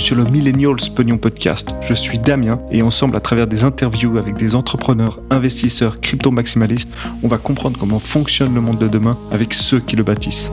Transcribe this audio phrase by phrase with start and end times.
[0.00, 1.74] sur le Millennials Pognon Podcast.
[1.82, 6.88] Je suis Damien et ensemble, à travers des interviews avec des entrepreneurs, investisseurs, crypto-maximalistes,
[7.22, 10.50] on va comprendre comment fonctionne le monde de demain avec ceux qui le bâtissent.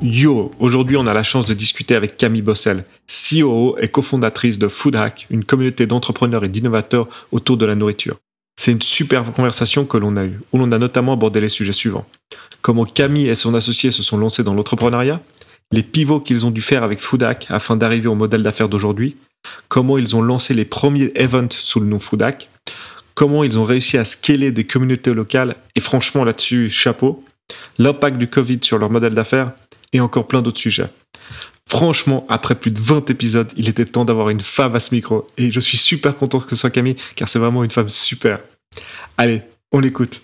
[0.00, 4.68] Yo, aujourd'hui on a la chance de discuter avec Camille Bossel, CEO et cofondatrice de
[4.68, 8.16] Foodhack, une communauté d'entrepreneurs et d'innovateurs autour de la nourriture.
[8.58, 11.72] C'est une super conversation que l'on a eue, où l'on a notamment abordé les sujets
[11.72, 12.06] suivants.
[12.62, 15.20] Comment Camille et son associé se sont lancés dans l'entrepreneuriat,
[15.72, 19.16] les pivots qu'ils ont dû faire avec Foodhack afin d'arriver au modèle d'affaires d'aujourd'hui,
[19.68, 22.48] comment ils ont lancé les premiers events sous le nom Foodhack,
[23.14, 27.24] comment ils ont réussi à scaler des communautés locales, et franchement là-dessus, chapeau,
[27.78, 29.52] l'impact du Covid sur leur modèle d'affaires,
[29.92, 30.88] et encore plein d'autres sujets.
[31.68, 35.26] Franchement, après plus de 20 épisodes, il était temps d'avoir une femme à ce micro,
[35.36, 38.40] et je suis super content que ce soit Camille, car c'est vraiment une femme super.
[39.18, 39.42] Allez,
[39.72, 40.22] on l'écoute.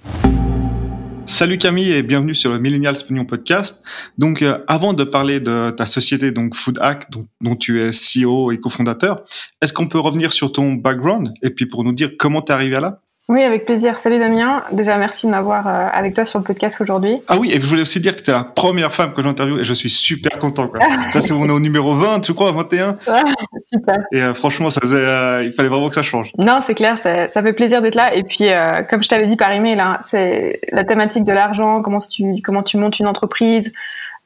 [1.27, 3.83] Salut Camille et bienvenue sur le Millennial Spagnon Podcast.
[4.19, 7.91] Donc, euh, avant de parler de ta société, donc Food Hack, dont, dont tu es
[7.91, 9.23] CEO et cofondateur,
[9.61, 12.55] est-ce qu'on peut revenir sur ton background et puis pour nous dire comment tu es
[12.55, 13.01] arrivé à là?
[13.28, 13.98] Oui, avec plaisir.
[13.98, 14.65] Salut Damien.
[14.73, 17.23] Déjà, merci de m'avoir euh, avec toi sur le podcast aujourd'hui.
[17.28, 19.60] Ah oui, et je voulais aussi dire que tu es la première femme que j'interviewe
[19.60, 20.66] et je suis super content.
[20.66, 20.80] Quoi.
[21.15, 22.96] Là, c'est on est au numéro 20, tu crois, 21
[23.60, 23.98] Super.
[24.10, 26.32] Et euh, franchement, ça faisait, euh, il fallait vraiment que ça change.
[26.37, 28.12] Non, c'est clair, ça, ça, fait plaisir d'être là.
[28.12, 28.48] Et puis,
[28.90, 32.65] comme je t'avais dit par email, hein, c'est la thématique de l'argent, comment tu, comment
[32.65, 33.73] tu montes une entreprise,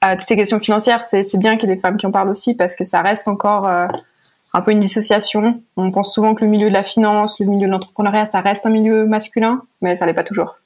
[0.03, 2.55] toutes ces questions financières, c'est bien qu'il y ait des femmes qui en parlent aussi
[2.55, 3.69] parce que ça reste encore
[4.57, 5.63] un peu une dissociation.
[5.77, 8.65] On pense souvent que le milieu de la finance, le milieu de l'entrepreneuriat, ça reste
[8.65, 10.57] un milieu masculin, mais ça l'est pas toujours.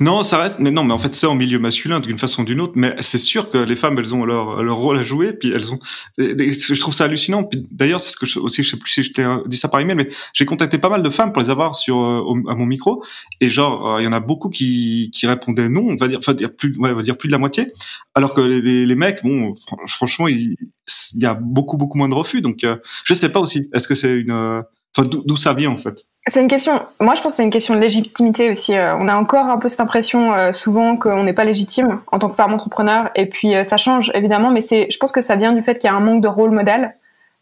[0.00, 2.44] Non, ça reste, mais non, mais en fait, c'est en milieu masculin d'une façon ou
[2.44, 2.74] d'une autre.
[2.76, 5.32] Mais c'est sûr que les femmes, elles ont leur, leur rôle à jouer.
[5.32, 5.78] Puis elles ont,
[6.18, 7.44] je trouve ça hallucinant.
[7.44, 9.68] Puis d'ailleurs, c'est ce que je, aussi, je sais plus si je t'ai dit ça
[9.68, 12.54] par email, mais j'ai contacté pas mal de femmes pour les avoir sur euh, à
[12.54, 13.02] mon micro.
[13.40, 15.82] Et genre, euh, il y en a beaucoup qui, qui répondaient non.
[15.82, 17.72] On va dire, enfin, plus, ouais, on va dire plus de la moitié.
[18.14, 19.52] Alors que les, les mecs, bon,
[19.86, 20.56] franchement, il,
[21.14, 22.40] y a beaucoup, beaucoup moins de refus.
[22.40, 23.68] Donc, euh, je sais pas aussi.
[23.72, 24.62] Est-ce que c'est une,
[24.96, 26.04] enfin, d'où ça vient en fait?
[26.28, 26.84] C'est une question.
[27.00, 28.76] Moi, je pense que c'est une question de légitimité aussi.
[28.76, 32.18] Euh, on a encore un peu cette impression euh, souvent qu'on n'est pas légitime en
[32.18, 33.10] tant que femme entrepreneur.
[33.14, 34.60] Et puis, euh, ça change évidemment, mais.
[34.60, 36.94] Je pense que ça vient du fait qu'il y a un manque de rôle modèle,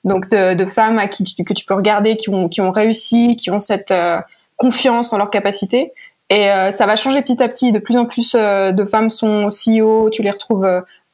[0.05, 3.51] donc de, femmes à qui que tu peux regarder, qui ont qui ont réussi, qui
[3.51, 3.93] ont cette
[4.57, 5.93] confiance en leurs capacités.
[6.31, 7.73] Et ça va changer petit à petit.
[7.73, 10.11] De plus en plus de femmes sont CEO.
[10.11, 10.67] Tu les retrouves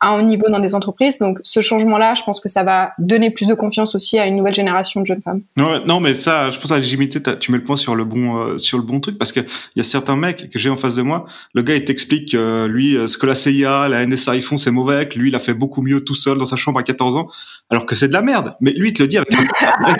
[0.02, 1.18] à niveau dans des entreprises.
[1.18, 4.36] Donc ce changement-là, je pense que ça va donner plus de confiance aussi à une
[4.36, 5.42] nouvelle génération de jeunes femmes.
[5.56, 8.04] Non, non mais ça, je pense à la légitimité, tu mets le point sur le
[8.04, 10.70] bon euh, sur le bon truc parce que il y a certains mecs que j'ai
[10.70, 11.24] en face de moi.
[11.54, 14.58] Le gars il t'explique euh, lui euh, ce que la CIA, la NSA ils font
[14.58, 16.82] c'est mauvais, que lui il a fait beaucoup mieux tout seul dans sa chambre à
[16.82, 17.28] 14 ans,
[17.70, 18.54] alors que c'est de la merde.
[18.60, 19.32] Mais lui il te le dit avec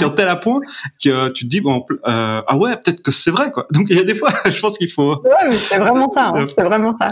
[0.02, 0.60] un, tel à point
[1.02, 3.66] que tu te dis bon ah ouais peut-être que c'est vrai quoi.
[3.72, 5.22] Donc il y a des fois je pense qu'il faut.
[5.22, 6.32] Ouais, c'est vraiment ça.
[6.34, 7.10] Hein, c'est vraiment ça.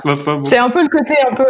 [0.48, 1.44] C'est un peu le côté un peu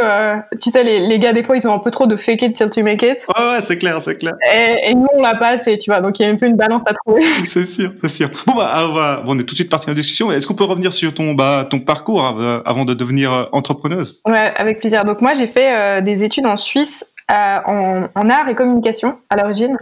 [0.61, 2.55] tu sais les, les gars des fois, ils ont un peu trop de fake it
[2.57, 3.25] till you make it.
[3.29, 4.35] Ouais, ouais, c'est clair, c'est clair.
[4.53, 6.01] Et, nous, on l'a pas assez, tu vois.
[6.01, 7.23] Donc, il y a un peu une balance à trouver.
[7.47, 8.29] c'est sûr, c'est sûr.
[8.47, 10.31] Bon, bah, on, va, on est tout de suite parti en discussion.
[10.33, 12.25] Est-ce qu'on peut revenir sur ton, bah, ton parcours
[12.65, 14.21] avant de devenir euh, entrepreneuse?
[14.27, 15.05] Ouais, avec plaisir.
[15.05, 19.19] Donc, moi, j'ai fait euh, des études en Suisse euh, en, en, art et communication
[19.31, 19.79] à l'origine.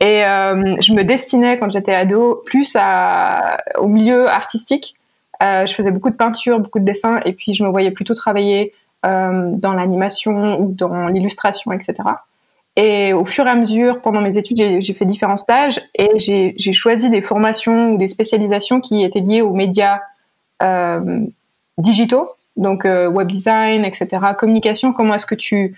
[0.00, 4.94] Et je me destinais, quand j'étais ado, plus à, au milieu artistique.
[5.40, 8.72] je faisais beaucoup de peinture, beaucoup de dessins, et puis je me voyais plutôt travailler
[8.72, 11.94] euh, dans l'animation ou dans l'illustration, etc.
[12.76, 16.72] Et au fur et à mesure, pendant mes études, j'ai fait différents stages et j'ai
[16.72, 20.00] choisi des formations ou des spécialisations qui étaient liées aux médias
[20.62, 21.20] euh,
[21.76, 24.08] digitaux, donc euh, web design, etc.,
[24.38, 24.92] communication.
[24.92, 25.76] Comment est-ce que tu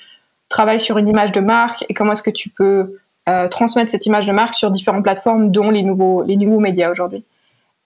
[0.49, 2.99] travailles sur une image de marque et comment est-ce que tu peux
[3.29, 6.91] euh, transmettre cette image de marque sur différentes plateformes, dont les nouveaux, les nouveaux médias
[6.91, 7.25] aujourd'hui.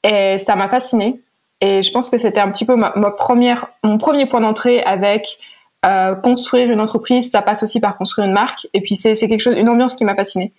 [0.02, 1.20] Et ça m'a fascinée.
[1.60, 5.38] Et je pense que c'était un petit peu ma, première, mon premier point d'entrée avec
[5.84, 7.30] euh, construire une entreprise.
[7.30, 8.66] Ça passe aussi par construire une marque.
[8.74, 10.52] Et puis c'est quelque chose, une ambiance qui m'a fascinée.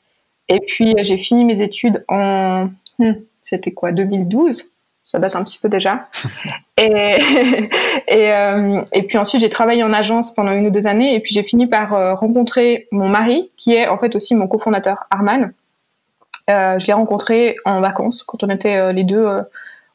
[0.49, 4.71] Et puis j'ai fini mes études en, hmm, c'était quoi, 2012
[5.09, 6.05] ça date un petit peu déjà.
[6.77, 6.83] et,
[8.07, 11.15] et, euh, et, puis ensuite, j'ai travaillé en agence pendant une ou deux années.
[11.15, 14.47] Et puis j'ai fini par euh, rencontrer mon mari, qui est en fait aussi mon
[14.47, 15.51] cofondateur, Arman.
[16.51, 19.27] Euh, je l'ai rencontré en vacances, quand on était les deux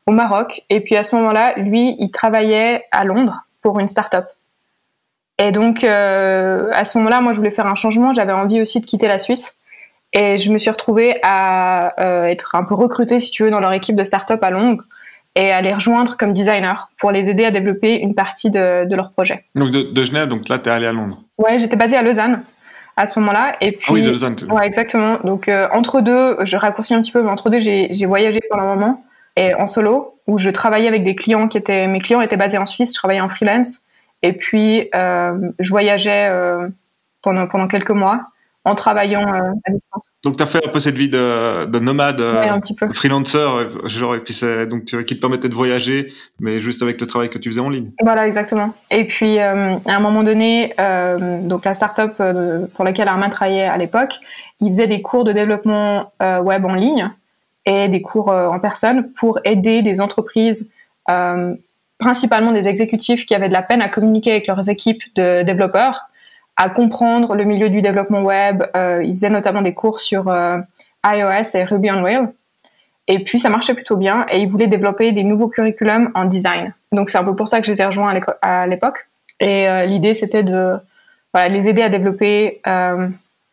[0.06, 0.62] au Maroc.
[0.70, 4.26] Et puis à ce moment-là, lui, il travaillait à Londres pour une start-up.
[5.38, 8.12] Et donc, euh, à ce moment-là, moi, je voulais faire un changement.
[8.12, 9.52] J'avais envie aussi de quitter la Suisse.
[10.12, 13.58] Et je me suis retrouvée à euh, être un peu recrutée, si tu veux, dans
[13.58, 14.84] leur équipe de start-up à Londres
[15.34, 18.94] et à les rejoindre comme designer pour les aider à développer une partie de, de
[18.94, 19.44] leur projet.
[19.56, 22.44] Donc de, Genève, donc là, tu es allée à Londres Ouais, j'étais basée à Lausanne
[22.96, 23.56] à ce moment-là.
[23.60, 24.36] Et puis, ah oui, de Lausanne.
[24.48, 25.18] Ouais, exactement.
[25.24, 28.62] Donc, euh, entre deux, je raccourcis un petit peu, mais entre deux, j'ai voyagé pendant
[28.62, 29.04] un moment
[29.36, 32.58] et en solo où je travaillais avec des clients qui étaient mes clients étaient basés
[32.58, 33.82] en Suisse, je travaillais en freelance
[34.22, 36.68] et puis euh, je voyageais euh,
[37.22, 38.28] pendant pendant quelques mois
[38.66, 40.14] en travaillant euh, à distance.
[40.24, 42.90] Donc, tu as fait un peu cette vie de, de nomade, ouais, un petit peu.
[42.94, 44.40] freelancer, genre, et puis
[44.70, 46.10] donc, qui te permettait de voyager,
[46.40, 47.90] mais juste avec le travail que tu faisais en ligne.
[48.02, 48.72] Voilà, exactement.
[48.90, 49.52] Et puis, à
[49.84, 50.72] un moment donné,
[51.42, 52.14] donc la startup
[52.74, 54.14] pour laquelle Armand travaillait à l'époque,
[54.60, 57.10] il faisait des cours de développement web en ligne
[57.66, 60.70] et des cours en personne pour aider des entreprises
[61.98, 66.06] principalement des exécutifs qui avaient de la peine à communiquer avec leurs équipes de développeurs,
[66.56, 68.62] à comprendre le milieu du développement web.
[68.76, 70.58] Euh, ils faisaient notamment des cours sur euh,
[71.04, 72.28] iOS et Ruby on Rails.
[73.06, 76.74] Et puis ça marchait plutôt bien et ils voulaient développer des nouveaux curriculums en design.
[76.92, 79.08] Donc c'est un peu pour ça que je les ai rejoints à l'époque.
[79.40, 80.76] Et euh, l'idée c'était de
[81.50, 83.08] les aider à développer euh,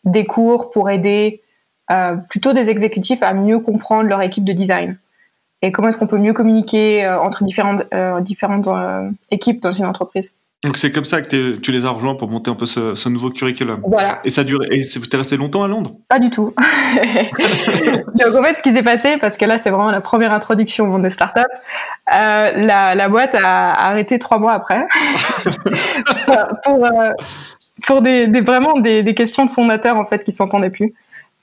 [0.06, 1.42] des cours pour aider
[1.92, 4.98] euh, plutôt des exécutifs à mieux comprendre leur équipe de design
[5.62, 8.70] et comment est-ce qu'on peut mieux communiquer euh, entre différentes, euh, différentes
[9.30, 10.38] équipes dans une entreprise.
[10.64, 13.10] Donc c'est comme ça que tu les as rejoints pour monter un peu ce, ce
[13.10, 13.82] nouveau curriculum.
[13.84, 14.20] Voilà.
[14.24, 14.62] Et ça dure.
[14.70, 15.96] Et es resté longtemps à Londres?
[16.08, 16.54] Pas du tout.
[16.96, 20.86] Donc en fait, ce qui s'est passé, parce que là c'est vraiment la première introduction
[20.86, 24.86] au monde des startups, euh, la, la boîte a arrêté trois mois après
[26.64, 26.88] pour,
[27.84, 30.94] pour des, des, vraiment des, des, questions de fondateurs en fait qui s'entendaient plus.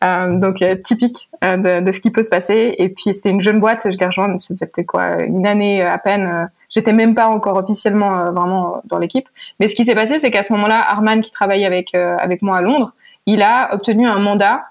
[0.05, 2.75] Euh, donc euh, typique euh, de, de, ce qui peut se passer.
[2.79, 6.51] Et puis c'était une jeune boîte, je l'ai rejointe, c'était quoi, une année à peine.
[6.71, 9.29] J'étais même pas encore officiellement vraiment dans l'équipe.
[9.59, 12.59] Mais ce qui s'est passé, c'est qu'à ce moment-là, Arman, qui travaillait avec avec moi
[12.59, 12.93] à Londres,
[13.27, 14.67] il a obtenu un mandat.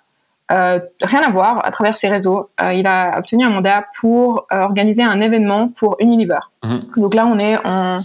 [0.50, 2.50] Rien à voir à travers ses réseaux.
[2.62, 6.40] Il a obtenu un mandat pour organiser un événement pour Unilever.
[6.64, 6.78] Mmh.
[6.98, 7.98] Donc là, on est en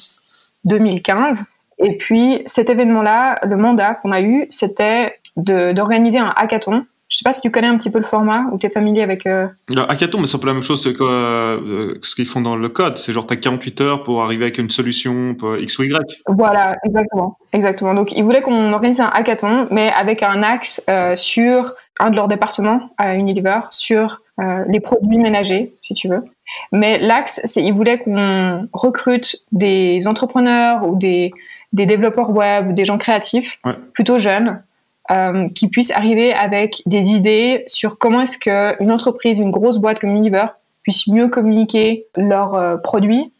[0.64, 1.44] 2015.
[1.78, 7.24] Et puis cet événement-là, le mandat qu'on a eu, c'était d'organiser un hackathon je sais
[7.24, 9.26] pas si tu connais un petit peu le format ou tu es familier avec.
[9.26, 9.46] Euh...
[9.76, 12.68] hackathon, mais c'est un peu la même chose que euh, ce qu'ils font dans le
[12.70, 12.96] code.
[12.96, 16.22] C'est genre, tu as 48 heures pour arriver avec une solution pour X ou Y.
[16.26, 17.36] Voilà, exactement.
[17.52, 17.92] exactement.
[17.92, 22.16] Donc, ils voulaient qu'on organise un hackathon, mais avec un axe euh, sur un de
[22.16, 26.24] leurs départements à Unilever, sur euh, les produits ménagers, si tu veux.
[26.72, 31.30] Mais l'axe, c'est ils voulaient qu'on recrute des entrepreneurs ou des,
[31.74, 33.74] des développeurs web, des gens créatifs, ouais.
[33.92, 34.62] plutôt jeunes,
[35.10, 39.98] euh, qui puissent arriver avec des idées sur comment est-ce qu'une entreprise, une grosse boîte
[39.98, 40.46] comme Unilever
[40.82, 43.32] puisse mieux communiquer leurs euh, produits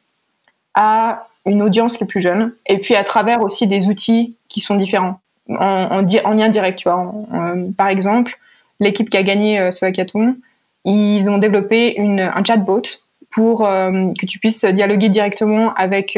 [0.75, 4.61] à une audience qui est plus jeune, et puis à travers aussi des outils qui
[4.61, 6.79] sont différents, en, en, en lien direct.
[6.81, 7.14] Tu vois.
[7.32, 8.38] Euh, par exemple,
[8.81, 10.37] l'équipe qui a gagné ce hackathon,
[10.85, 12.82] ils ont développé un chatbot
[13.31, 16.17] pour que tu puisses dialoguer directement avec,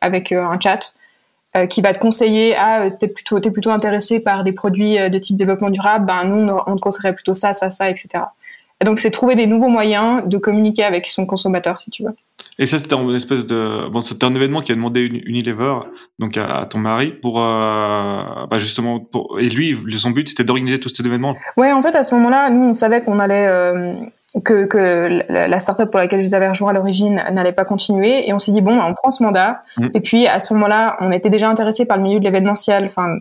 [0.00, 0.94] avec un chat
[1.56, 5.08] euh, qui va te conseiller ah t'es plutôt t'es plutôt intéressé par des produits euh,
[5.08, 8.24] de type développement durable ben nous on te conseillerait plutôt ça ça ça etc
[8.80, 12.14] et donc c'est trouver des nouveaux moyens de communiquer avec son consommateur si tu veux.
[12.58, 15.76] Et ça c'était une espèce de bon c'était un événement qui a demandé Unilever
[16.18, 20.78] donc à, ton mari pour euh, bah justement pour et lui son but c'était d'organiser
[20.80, 21.36] tout cet événement.
[21.56, 23.94] Ouais en fait à ce moment-là nous on savait qu'on allait euh,
[24.42, 28.28] que, que la startup pour laquelle je les avais rejoints à l'origine n'allait pas continuer.
[28.28, 29.62] Et on s'est dit, bon, on prend ce mandat.
[29.76, 29.88] Mm.
[29.94, 33.16] Et puis, à ce moment-là, on était déjà intéressé par le milieu de l'événementiel, enfin,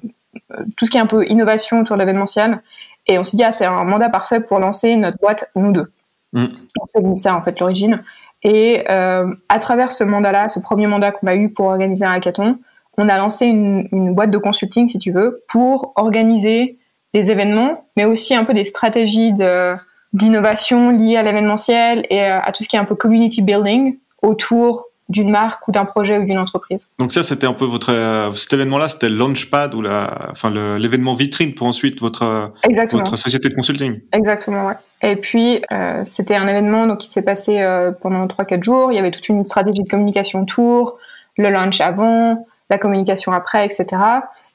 [0.51, 2.61] euh, tout ce qui est un peu innovation autour de l'événementiel.
[3.05, 5.91] Et on s'est dit, ah, c'est un mandat parfait pour lancer notre boîte, nous deux.
[6.33, 6.45] Mm.
[6.87, 8.01] C'est ça, en fait, l'origine.
[8.41, 12.11] Et euh, à travers ce mandat-là, ce premier mandat qu'on a eu pour organiser un
[12.11, 12.57] hackathon,
[12.97, 16.77] on a lancé une, une boîte de consulting, si tu veux, pour organiser
[17.13, 19.75] des événements, mais aussi un peu des stratégies de
[20.13, 23.97] d'innovation liée à l'événementiel et euh, à tout ce qui est un peu community building
[24.21, 26.89] autour d'une marque ou d'un projet ou d'une entreprise.
[26.97, 30.49] Donc ça, c'était un peu votre euh, cet événement-là, c'était le launchpad ou la, enfin
[30.49, 32.53] l'événement vitrine pour ensuite votre
[32.91, 33.99] votre société de consulting.
[34.11, 34.75] Exactement, ouais.
[35.01, 38.91] Et puis euh, c'était un événement donc qui s'est passé euh, pendant 3-4 jours.
[38.91, 40.97] Il y avait toute une stratégie de communication autour,
[41.37, 43.85] le launch avant, la communication après, etc.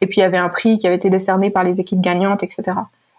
[0.01, 2.43] Et puis il y avait un prix qui avait été décerné par les équipes gagnantes,
[2.43, 2.73] etc.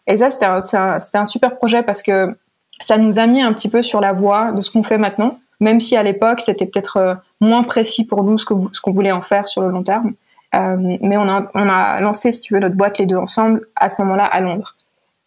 [0.09, 2.35] Et ça, c'était un, super projet parce que
[2.81, 5.39] ça nous a mis un petit peu sur la voie de ce qu'on fait maintenant,
[5.59, 8.91] même si à l'époque, c'était peut-être euh, moins précis pour nous ce qu'on ce qu'on
[8.91, 10.13] voulait en faire sur le long terme.
[10.55, 13.67] Euh, mais on a, on a lancé, si tu veux, notre boîte les deux ensemble
[13.75, 14.75] à ce moment-là à Londres.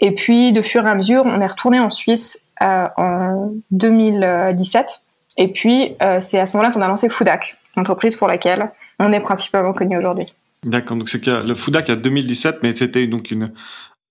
[0.01, 5.03] Et puis, de fur et à mesure, on est retourné en Suisse euh, en 2017.
[5.39, 9.21] Et puis, c'est à ce moment-là qu'on a lancé Foodac, l'entreprise pour laquelle on est
[9.21, 10.27] principalement connu aujourd'hui.
[10.65, 13.51] D'accord, donc c'est le Foodac à 2017, mais c'était donc une,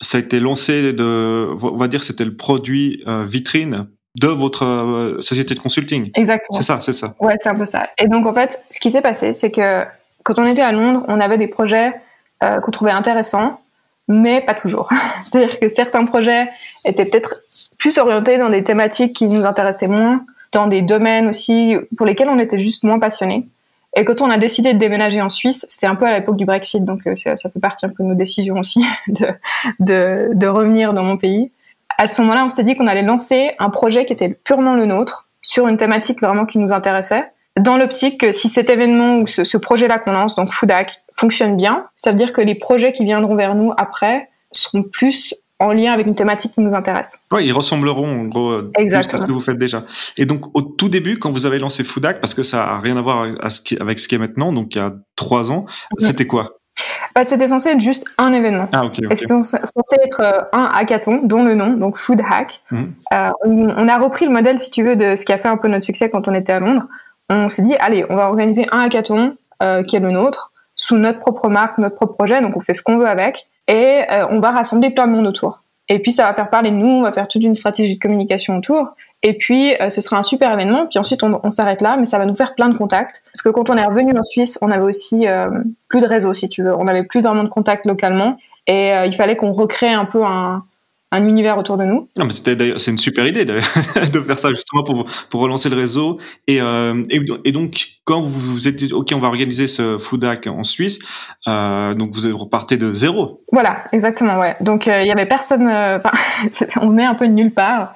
[0.01, 3.88] ça a été lancé de, on va dire, c'était le produit euh, vitrine
[4.20, 6.12] de votre euh, société de consulting.
[6.15, 6.58] Exactement.
[6.58, 7.15] C'est ça, c'est ça.
[7.20, 7.88] Ouais, c'est un peu ça.
[7.98, 9.86] Et donc en fait, ce qui s'est passé, c'est que
[10.24, 11.93] quand on était à Londres, on avait des projets
[12.43, 13.62] euh, qu'on trouvait intéressants,
[14.08, 14.89] mais pas toujours.
[15.24, 16.50] C'est-à-dire que certains projets
[16.84, 17.36] étaient peut-être
[17.77, 22.27] plus orientés dans des thématiques qui nous intéressaient moins, dans des domaines aussi pour lesquels
[22.27, 23.46] on était juste moins passionnés.
[23.93, 26.45] Et quand on a décidé de déménager en Suisse, c'était un peu à l'époque du
[26.45, 29.27] Brexit, donc ça, ça, fait partie un peu de nos décisions aussi de,
[29.79, 31.51] de, de revenir dans mon pays.
[31.98, 34.86] À ce moment-là, on s'est dit qu'on allait lancer un projet qui était purement le
[34.86, 37.25] nôtre, sur une thématique vraiment qui nous intéressait,
[37.60, 41.57] dans l'optique que si cet événement ou ce, ce projet-là qu'on lance, donc Foodac, fonctionne
[41.57, 45.74] bien, ça veut dire que les projets qui viendront vers nous après seront plus en
[45.74, 47.22] lien avec une thématique qui nous intéresse.
[47.32, 49.84] Oui, ils ressembleront en gros euh, plus à ce que vous faites déjà.
[50.18, 52.98] Et donc au tout début, quand vous avez lancé Foodac, parce que ça a rien
[52.98, 53.27] à voir
[53.80, 55.65] avec ce qui est maintenant, donc il y a trois ans,
[56.00, 56.58] c'était quoi?
[57.13, 58.68] Bah, C'était censé être juste un événement.
[58.74, 59.58] Ah, censé
[60.03, 62.62] être euh, un hackathon, dont le nom, donc Food Hack.
[62.72, 62.94] Mhm.
[63.13, 65.58] Euh, on, a repris le modèle, si tu veux, de ce qui a fait un
[65.58, 66.88] peu notre succès quand on était à Londres.
[67.30, 69.36] On s'est dit, allez, on va organiser un hackathon
[69.88, 72.82] qui est le nôtre, sous notre propre marque, notre propre projet, donc on fait ce
[72.82, 75.63] qu'on veut avec et euh, on va rassembler plein de monde autour.
[75.87, 77.99] Et puis ça va faire parler de nous, on va faire toute une stratégie de
[77.99, 78.89] communication autour.
[79.23, 80.87] Et puis euh, ce sera un super événement.
[80.87, 83.23] Puis ensuite on, s'arrête là, mais ça va nous faire plein de contacts.
[83.33, 85.49] Parce que quand on est revenu en Suisse, on avait aussi euh,
[85.87, 86.75] plus de réseau, si tu veux.
[86.75, 88.35] On avait plus vraiment de contacts localement.
[88.67, 90.63] Et il fallait qu'on recrée un peu un,
[91.12, 92.08] un univers autour de nous.
[92.18, 95.70] Non, mais c'était d'ailleurs, c'est une super idée de, faire ça justement pour, pour relancer
[95.70, 96.18] le réseau.
[96.48, 97.03] Et, euh,
[97.44, 101.00] et, donc, quand vous vous êtes dit, OK, on va organiser ce Foodac en Suisse,
[101.48, 103.41] euh, donc vous repartez de zéro.
[103.51, 104.56] Voilà, exactement, ouais.
[104.62, 106.00] Donc, euh, il y avait personne, euh,
[106.82, 107.94] on est un peu nulle part.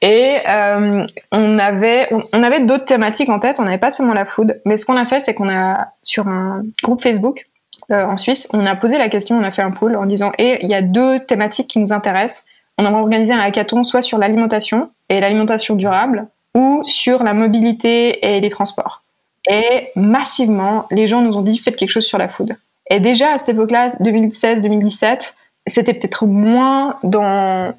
[0.00, 4.26] Et euh, on avait, on, avait d'autres thématiques en tête, on n'avait pas seulement la
[4.26, 4.60] food.
[4.64, 7.46] Mais ce qu'on a fait, c'est qu'on a, sur un groupe Facebook,
[7.90, 10.32] euh, en Suisse, on a posé la question, on a fait un pool en disant
[10.38, 12.44] et il y a deux thématiques qui nous intéressent.
[12.76, 18.34] On a organisé un hackathon soit sur l'alimentation et l'alimentation durable ou sur la mobilité
[18.36, 19.02] et les transports.
[19.50, 22.56] Et massivement, les gens nous ont dit faites quelque chose sur la food.
[22.90, 25.34] Et déjà à cette époque-là, 2016-2017,
[25.66, 27.72] c'était peut-être moins dans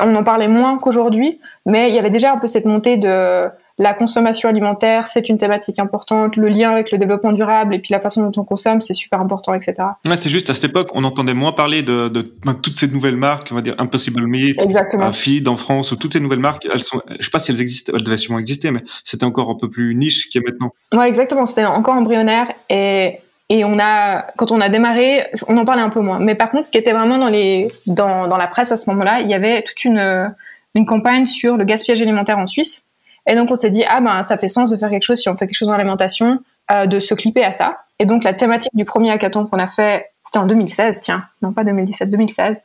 [0.00, 3.48] on en parlait moins qu'aujourd'hui, mais il y avait déjà un peu cette montée de
[3.80, 7.92] la consommation alimentaire, c'est une thématique importante, le lien avec le développement durable et puis
[7.92, 9.72] la façon dont on consomme, c'est super important, etc.
[10.06, 13.16] Ouais, c'est juste à cette époque, on entendait moins parler de, de, toutes ces nouvelles
[13.16, 15.10] marques, on va dire Impossible Meat, Exactement.
[15.12, 17.62] Feed en France, ou toutes ces nouvelles marques, elles sont, je sais pas si elles
[17.62, 20.50] existent, elles devaient sûrement exister, mais c'était encore un peu plus niche qu'il y a
[20.50, 20.68] maintenant.
[20.94, 23.20] Ouais, exactement, c'était encore embryonnaire et
[23.52, 26.20] et on a, quand on a démarré, on en parlait un peu moins.
[26.20, 28.88] Mais par contre, ce qui était vraiment dans les, dans, dans la presse à ce
[28.90, 30.32] moment-là, il y avait toute une,
[30.76, 32.86] une campagne sur le gaspillage alimentaire en Suisse
[33.26, 35.28] et donc on s'est dit ah ben ça fait sens de faire quelque chose si
[35.28, 37.78] on fait quelque chose dans l'alimentation, euh, de se clipper à ça.
[37.98, 41.52] Et donc la thématique du premier hackathon qu'on a fait, c'était en 2016, tiens, non
[41.52, 42.58] pas 2017, 2016.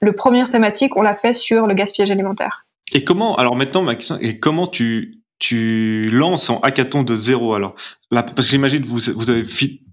[0.00, 2.66] Le premier thématique, on l'a fait sur le gaspillage alimentaire.
[2.94, 7.54] Et comment alors maintenant ma question et comment tu tu lances en hackathon de zéro
[7.54, 7.74] alors?
[8.12, 9.42] Là, parce que j'imagine vous vous avez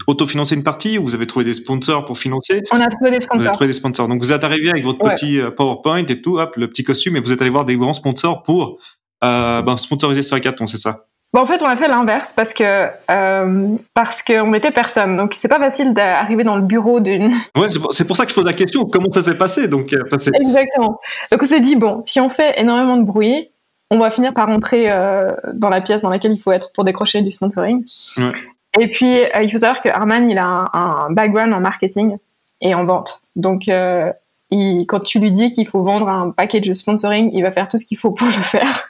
[0.06, 2.62] autofinancé une partie ou vous avez trouvé des sponsors pour financer?
[2.72, 3.40] On a trouvé des sponsors.
[3.40, 4.08] Vous avez trouvé des sponsors.
[4.08, 7.18] Donc vous êtes arrivé avec votre petit euh, PowerPoint et tout, hop, le petit costume
[7.18, 8.78] et vous êtes allé voir des grands sponsors pour
[9.24, 12.56] euh, ben, sponsoriser ce hackathon, c'est ça Bon, en fait, on a fait l'inverse parce
[12.56, 17.32] que euh, parce qu'on était personne, donc c'est pas facile d'arriver dans le bureau d'une.
[17.56, 18.86] Ouais, c'est pour, ça que je pose la question.
[18.86, 19.68] Comment ça s'est passé?
[19.68, 20.32] Donc euh, passé...
[20.34, 20.98] Exactement.
[21.32, 23.50] Donc on s'est dit bon, si on fait énormément de bruit,
[23.92, 26.84] on va finir par rentrer euh, dans la pièce dans laquelle il faut être pour
[26.84, 27.84] décrocher du sponsoring.
[28.18, 28.32] Ouais.
[28.80, 32.18] Et puis il faut savoir que Arman, il a un, un, background en marketing
[32.62, 36.74] et en vente, donc il, quand tu lui dis qu'il faut vendre un package de
[36.74, 38.89] sponsoring, il va faire tout ce qu'il faut pour le faire.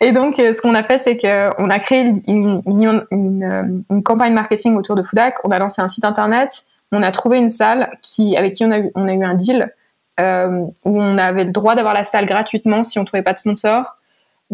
[0.00, 4.34] Et donc, euh, ce qu'on a fait, c'est qu'on a créé une, une, une, campagne
[4.34, 5.36] marketing autour de Foodac.
[5.44, 6.64] On a lancé un site internet.
[6.92, 9.34] On a trouvé une salle qui, avec qui on a eu, on a eu un
[9.34, 9.72] deal
[10.20, 13.38] euh, où on avait le droit d'avoir la salle gratuitement si on trouvait pas de
[13.38, 13.96] sponsor.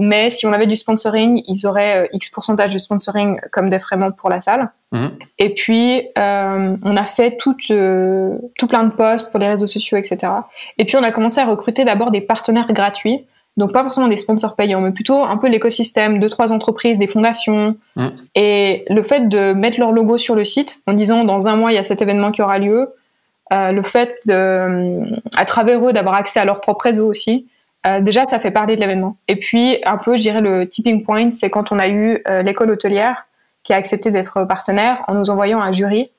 [0.00, 4.12] Mais si on avait du sponsoring, ils auraient euh, X pourcentage de sponsoring comme défraiement
[4.12, 4.70] pour la salle.
[4.92, 5.10] Mhm.
[5.40, 9.66] Et puis, euh, on a fait tout, euh, tout plein de posts pour les réseaux
[9.66, 10.32] sociaux, etc.
[10.78, 13.26] Et puis, on a commencé à recruter d'abord des partenaires gratuits
[13.58, 17.08] donc pas forcément des sponsors payants, mais plutôt un peu l'écosystème, deux, trois entreprises, des
[17.08, 17.76] fondations.
[17.96, 18.06] Mmh.
[18.36, 21.72] Et le fait de mettre leur logo sur le site en disant dans un mois,
[21.72, 22.94] il y a cet événement qui aura lieu,
[23.52, 27.48] euh, le fait de, à travers eux, d'avoir accès à leur propre réseau aussi,
[27.86, 29.16] euh, déjà, ça fait parler de l'événement.
[29.26, 32.42] Et puis, un peu, je dirais, le tipping point, c'est quand on a eu euh,
[32.42, 33.26] l'école hôtelière
[33.64, 36.10] qui a accepté d'être partenaire en nous envoyant un jury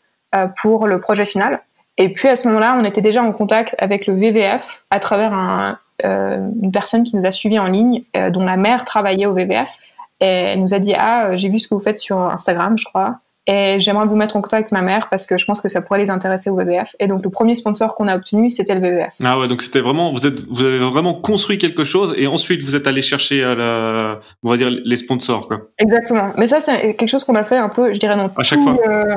[0.61, 1.61] pour le projet final.
[1.97, 5.33] Et puis, à ce moment-là, on était déjà en contact avec le VVF à travers
[5.33, 9.25] un, euh, une personne qui nous a suivis en ligne, euh, dont la mère travaillait
[9.25, 9.77] au VVF.
[10.21, 12.77] Et elle nous a dit Ah, euh, j'ai vu ce que vous faites sur Instagram,
[12.77, 13.19] je crois.
[13.47, 15.81] Et j'aimerais vous mettre en contact avec ma mère parce que je pense que ça
[15.81, 16.95] pourrait les intéresser au VVF.
[16.99, 19.15] Et donc le premier sponsor qu'on a obtenu, c'était le VVF.
[19.23, 22.61] Ah ouais, donc c'était vraiment vous êtes vous avez vraiment construit quelque chose et ensuite
[22.61, 25.61] vous êtes allé chercher à la, on va dire les sponsors quoi.
[25.79, 26.31] Exactement.
[26.37, 28.61] Mais ça c'est quelque chose qu'on a fait un peu, je dirais dans à chaque
[28.61, 28.75] fois.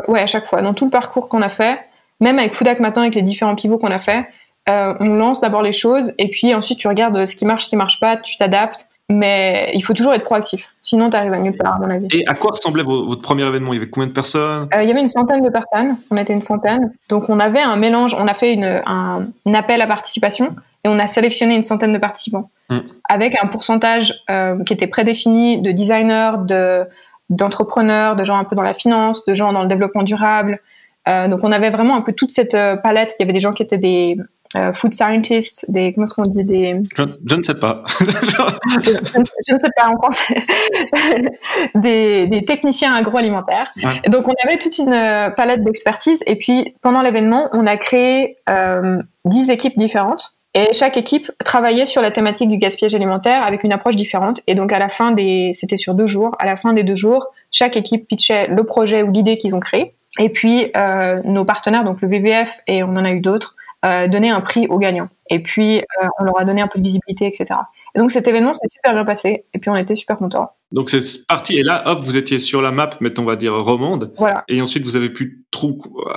[0.08, 1.80] ouais, à chaque fois, dans tout le parcours qu'on a fait,
[2.20, 4.24] même avec Foodac maintenant avec les différents pivots qu'on a fait,
[4.69, 7.69] euh, on lance d'abord les choses et puis ensuite tu regardes ce qui marche, ce
[7.71, 10.73] qui marche pas, tu t'adaptes mais il faut toujours être proactif.
[10.81, 12.09] Sinon, tu arrives à nulle part, à mon avis.
[12.12, 13.73] Et à quoi ressemblait votre premier événement?
[13.73, 14.69] Il y avait combien de personnes?
[14.75, 15.97] Euh, Il y avait une centaine de personnes.
[16.11, 16.92] On était une centaine.
[17.09, 18.14] Donc, on avait un mélange.
[18.14, 20.54] On a fait une, un, appel à participation
[20.85, 22.78] et on a sélectionné une centaine de participants hmm.
[23.09, 26.85] avec un pourcentage euh, qui était prédéfini de designers, de
[27.31, 30.61] d'entrepreneurs, de gens un peu dans la finance, de gens dans le développement durable.
[31.09, 33.14] Euh, donc, on avait vraiment un peu toute cette palette.
[33.19, 34.19] Il y avait des gens qui étaient des
[34.56, 37.82] euh, food scientists, des comment est-ce qu'on dit des je, ne sais pas.
[38.00, 40.42] je, ne sais pas en français.
[41.75, 43.71] des, des, techniciens agroalimentaires.
[44.09, 48.37] Donc on avait toute une euh, palette d'expertise et puis pendant l'événement on a créé
[48.49, 53.64] euh, 10 équipes différentes et chaque équipe travaillait sur la thématique du gaspillage alimentaire avec
[53.64, 56.56] une approche différente et donc à la fin des c'était sur deux jours à la
[56.56, 60.28] fin des deux jours chaque équipe pitchait le projet ou l'idée qu'ils ont créé et
[60.28, 63.56] puis euh, nos partenaires donc le VVF et on en a eu d'autres
[64.08, 65.08] donner un prix aux gagnants.
[65.28, 67.60] Et puis, euh, on leur a donné un peu de visibilité, etc.
[67.94, 69.44] Et donc, cet événement s'est super bien passé.
[69.52, 70.50] Et puis, on était super contents.
[70.70, 71.58] Donc, c'est parti.
[71.58, 74.14] Et là, hop, vous étiez sur la map, mettons, on va dire, romande.
[74.16, 74.44] Voilà.
[74.49, 75.44] Et ensuite, vous avez pu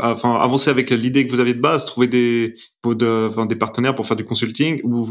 [0.01, 2.55] enfin, avancer avec l'idée que vous aviez de base, trouver des,
[2.85, 5.05] de, enfin, des partenaires pour faire du consulting, ou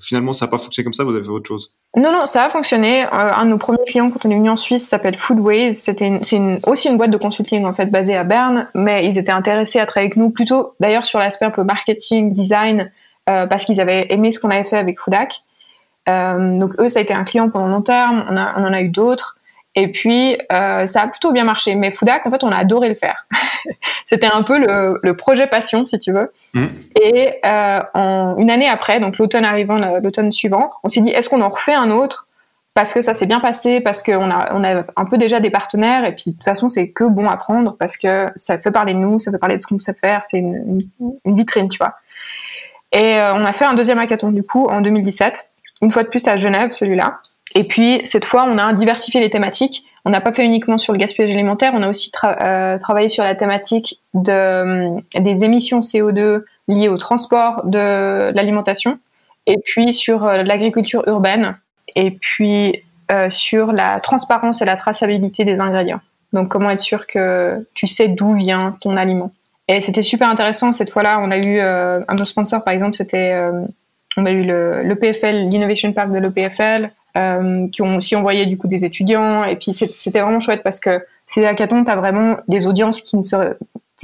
[0.00, 1.74] finalement, ça n'a pas fonctionné comme ça, vous avez fait autre chose?
[1.94, 3.04] Non, non, ça a fonctionné.
[3.04, 5.74] Euh, un de nos premiers clients, quand on est venu en Suisse, s'appelle Foodways.
[5.74, 9.32] C'était c'est aussi une boîte de consulting, en fait, basée à Berne, mais ils étaient
[9.32, 12.90] intéressés à travailler avec nous, plutôt, d'ailleurs, sur l'aspect un peu marketing, design,
[13.28, 15.42] euh, parce qu'ils avaient aimé ce qu'on avait fait avec Foodak.
[16.08, 18.24] Euh, donc eux, ça a été un client pendant long terme.
[18.28, 19.36] On, a, on en a eu d'autres.
[19.78, 21.74] Et puis, euh, ça a plutôt bien marché.
[21.74, 23.26] Mais Foudak, en fait, on a adoré le faire.
[24.06, 26.32] C'était un peu le, le, projet passion, si tu veux.
[26.54, 26.64] Mmh.
[27.02, 31.28] Et euh, en, une année après, donc l'automne arrivant, l'automne suivant, on s'est dit, est-ce
[31.28, 32.26] qu'on en refait un autre?
[32.72, 35.50] Parce que ça s'est bien passé, parce qu'on a, on a un peu déjà des
[35.50, 36.06] partenaires.
[36.06, 38.94] Et puis, de toute façon, c'est que bon à prendre parce que ça fait parler
[38.94, 40.24] de nous, ça fait parler de ce qu'on sait faire.
[40.24, 40.88] C'est une,
[41.24, 41.96] une, vitrine, tu vois.
[42.92, 45.50] Et euh, on a fait un deuxième hackathon, du coup, en 2017
[45.82, 47.20] une fois de plus à Genève, celui-là.
[47.54, 49.84] Et puis, cette fois, on a diversifié les thématiques.
[50.04, 53.24] On n'a pas fait uniquement sur le gaspillage alimentaire, on a aussi euh, travaillé sur
[53.24, 59.00] la thématique euh, des émissions CO2 liées au transport de l'alimentation,
[59.46, 61.56] et puis sur euh, l'agriculture urbaine,
[61.96, 62.82] et puis
[63.30, 66.00] sur la transparence et la traçabilité des ingrédients.
[66.32, 69.30] Donc, comment être sûr que tu sais d'où vient ton aliment.
[69.68, 70.72] Et c'était super intéressant.
[70.72, 73.32] Cette fois-là, on a eu un de nos sponsors, par exemple, c'était
[74.16, 78.66] on a eu l'EPFL, l'Innovation Park de l'EPFL, euh, qui ont aussi envoyé du coup
[78.66, 79.44] des étudiants.
[79.44, 83.16] Et puis c'était vraiment chouette parce que ces hackathons, tu as vraiment des audiences qui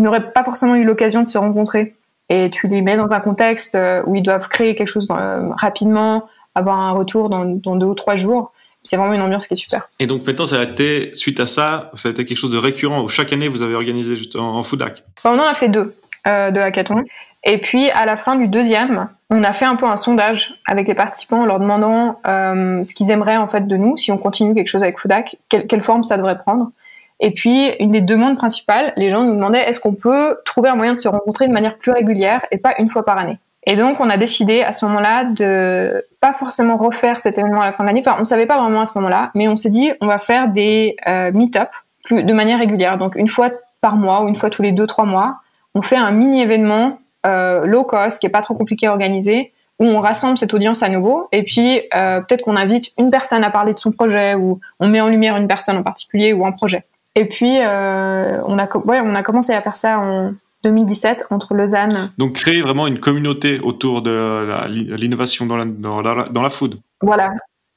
[0.02, 1.94] n'auraient pas forcément eu l'occasion de se rencontrer.
[2.28, 5.48] Et tu les mets dans un contexte euh, où ils doivent créer quelque chose euh,
[5.56, 8.52] rapidement, avoir un retour dans, deux ou trois jours.
[8.82, 9.86] C'est vraiment une ambiance qui est super.
[10.00, 12.58] Et donc maintenant, ça a été, suite à ça, ça a été quelque chose de
[12.58, 15.68] récurrent où chaque année vous avez organisé juste en, en Foodac On en a fait
[15.68, 15.94] deux
[16.24, 17.02] de hackathons.
[17.44, 20.86] Et puis à la fin du deuxième, on a fait un peu un sondage avec
[20.86, 24.18] les participants en leur demandant euh, ce qu'ils aimeraient en fait de nous si on
[24.18, 26.70] continue quelque chose avec Foudac, quelle, forme ça devrait prendre.
[27.18, 30.76] Et puis une des demandes principales, les gens nous demandaient est-ce qu'on peut trouver un
[30.76, 33.38] moyen de se rencontrer de manière plus régulière et pas une fois par année?
[33.64, 37.66] Et donc on a décidé à ce moment-là de pas forcément refaire cet événement à
[37.66, 38.02] la fin de l'année.
[38.06, 40.48] Enfin on savait pas vraiment à ce moment-là, mais on s'est dit on va faire
[40.48, 41.70] des euh, meet-up
[42.10, 45.06] de manière régulière, donc une fois par mois ou une fois tous les deux trois
[45.06, 45.38] mois.
[45.74, 49.52] On fait un mini événement euh, low cost, qui est pas trop compliqué à organiser,
[49.78, 53.44] où on rassemble cette audience à nouveau, et puis euh, peut-être qu'on invite une personne
[53.44, 56.46] à parler de son projet, ou on met en lumière une personne en particulier ou
[56.46, 56.84] un projet.
[57.14, 60.32] Et puis euh, on a, ouais, on a commencé à faire ça en
[60.64, 62.10] 2017 entre Lausanne.
[62.16, 66.76] Donc créer vraiment une communauté autour de l'innovation dans la, dans, la, dans la food.
[67.02, 67.30] Voilà,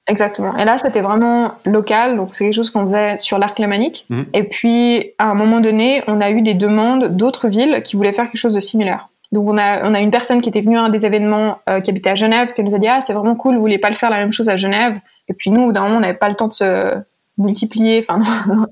[0.07, 0.55] Exactement.
[0.57, 4.05] Et là, c'était vraiment local, donc c'est quelque chose qu'on faisait sur l'arc lémanique.
[4.09, 4.25] Mhm.
[4.33, 8.13] Et puis, à un moment donné, on a eu des demandes d'autres villes qui voulaient
[8.13, 9.09] faire quelque chose de similaire.
[9.35, 11.81] Donc on a, on a une personne qui était venue à un des événements euh,
[11.81, 13.89] qui habitait à Genève, qui nous a dit ah c'est vraiment cool, vous voulez pas
[13.89, 14.97] le faire la même chose à Genève?
[15.27, 16.93] Et puis nous, d'un moment, on n'avait pas le temps de se
[17.37, 17.99] multiplier.
[17.99, 18.19] Enfin,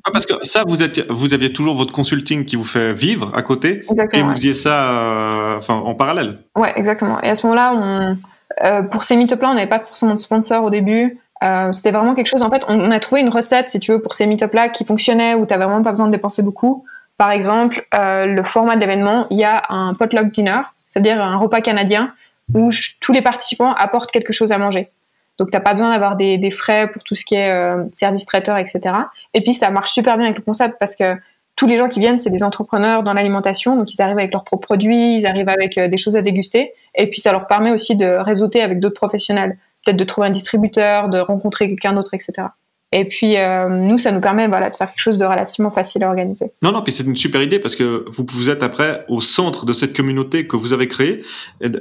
[0.05, 3.29] ah, parce que ça, vous êtes, vous aviez toujours votre consulting qui vous fait vivre
[3.35, 6.37] à côté, exactement, et vous faisiez ça, euh, enfin en parallèle.
[6.55, 7.21] Ouais, exactement.
[7.21, 8.17] Et à ce moment-là, on,
[8.63, 11.19] euh, pour ces meet-up-là, on n'avait pas forcément de sponsor au début.
[11.73, 12.41] c'était vraiment quelque chose.
[12.43, 14.85] En fait, on, on, a trouvé une recette, si tu veux, pour ces meet-up-là qui
[14.85, 16.85] fonctionnait, où tu n'as vraiment pas besoin de dépenser beaucoup.
[17.17, 21.37] Par exemple, euh, le format de l'événement, il y a un potluck dinner, c'est-à-dire un
[21.37, 22.13] repas canadien
[22.53, 24.91] où tous les participants apportent quelque chose à manger.
[25.39, 28.57] Donc t'as pas besoin d'avoir des, frais pour tout ce qui est euh, service traiteur,
[28.57, 28.95] etc.
[29.33, 31.15] Et puis ça marche super bien avec le concept parce que
[31.55, 34.43] tous les gens qui viennent, c'est des entrepreneurs dans l'alimentation, donc ils arrivent avec leurs
[34.43, 37.71] propres produits, ils arrivent avec euh, des choses à déguster, et puis ça leur permet
[37.71, 42.13] aussi de réseauter avec d'autres professionnels, peut-être de trouver un distributeur, de rencontrer quelqu'un d'autre,
[42.13, 42.47] etc.
[42.93, 46.03] Et puis euh, nous, ça nous permet voilà de faire quelque chose de relativement facile
[46.03, 46.51] à organiser.
[46.61, 49.65] Non, non, puis c'est une super idée parce que vous vous êtes après au centre
[49.65, 51.21] de cette communauté que vous avez créée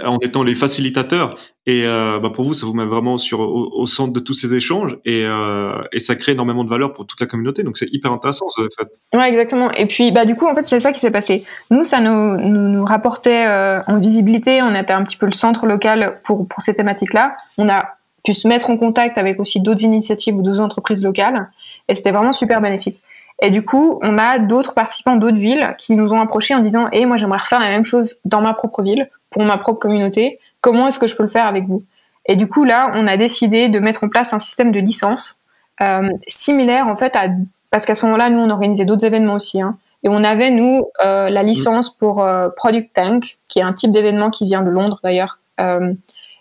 [0.05, 1.37] en étant les facilitateurs.
[1.67, 4.55] Et euh, bah pour vous, ça vous met vraiment sur au, centre de tous ces
[4.55, 7.63] échanges et, euh, et ça crée énormément de valeur pour toute la communauté.
[7.63, 9.17] Donc c'est hyper intéressant ce fait.
[9.17, 9.71] Ouais, exactement.
[9.73, 11.45] Et puis bah du coup, en fait, c'est ça qui s'est passé.
[11.71, 13.47] Nous, ça nous nous, nous rapportait
[13.87, 14.63] en visibilité.
[14.63, 17.37] On était un petit peu le centre local pour pour ces thématiques-là.
[17.59, 17.85] On a
[18.25, 21.51] pu mettre en contact avec aussi d'autres initiatives ou d'autres entreprises locales.
[21.89, 23.01] Et c'était vraiment super bénéfique.
[23.41, 26.89] Et du coup, on a d'autres participants d'autres villes qui nous ont approchés en disant
[26.93, 30.39] "Eh, moi, j'aimerais refaire la même chose dans ma propre ville, pour ma propre communauté.
[30.61, 31.83] Comment est-ce que je peux le faire avec vous?
[32.27, 35.41] Et du coup, là, on a décidé de mettre en place un système de licence
[35.81, 37.29] euh, similaire, en fait, à
[37.71, 39.61] parce qu'à ce moment-là, nous, on organisait d'autres événements aussi.
[39.61, 43.73] Hein, et on avait, nous, euh, la licence pour euh, Product Tank, qui est un
[43.73, 45.39] type d'événement qui vient de Londres, d'ailleurs.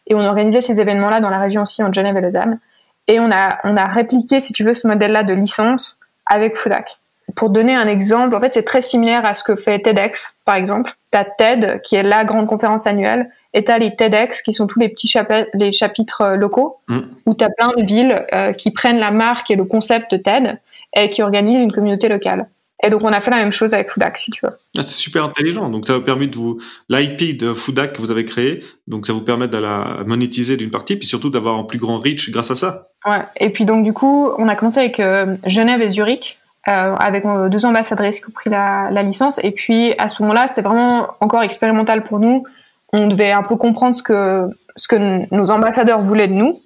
[0.07, 2.59] Et on organisait ces événements-là dans la région aussi, en Genève et Lausanne.
[3.07, 6.97] Et on a, on a répliqué, si tu veux, ce modèle-là de licence avec Foodac.
[7.35, 10.55] Pour donner un exemple, en fait, c'est très similaire à ce que fait TEDx, par
[10.55, 10.93] exemple.
[11.11, 14.79] T'as TED, qui est la grande conférence annuelle, et t'as les TEDx, qui sont tous
[14.79, 16.99] les petits chapitres, les chapitres euh, locaux, mm.
[17.25, 20.59] où t'as plein de villes euh, qui prennent la marque et le concept de TED
[20.95, 22.47] et qui organisent une communauté locale.
[22.83, 24.57] Et donc, on a fait la même chose avec Foodac, si tu veux.
[24.77, 25.69] Ah, c'est super intelligent.
[25.69, 26.57] Donc, ça vous permis de vous,
[26.87, 30.71] l'IP de Foodac que vous avez créé, donc ça vous permet de la monétiser d'une
[30.71, 32.83] partie, puis surtout d'avoir un plus grand reach grâce à ça.
[33.05, 33.23] Ouais.
[33.37, 36.37] Et puis, donc, du coup, on a commencé avec euh, Genève et Zurich,
[36.69, 39.41] euh, avec euh, deux ambassadrices qui ont pris la, licence.
[39.43, 42.45] Et puis, à ce moment-là, c'était vraiment encore expérimental pour nous.
[42.93, 46.57] On devait un peu comprendre ce que, ce que nos ambassadeurs voulaient de nous,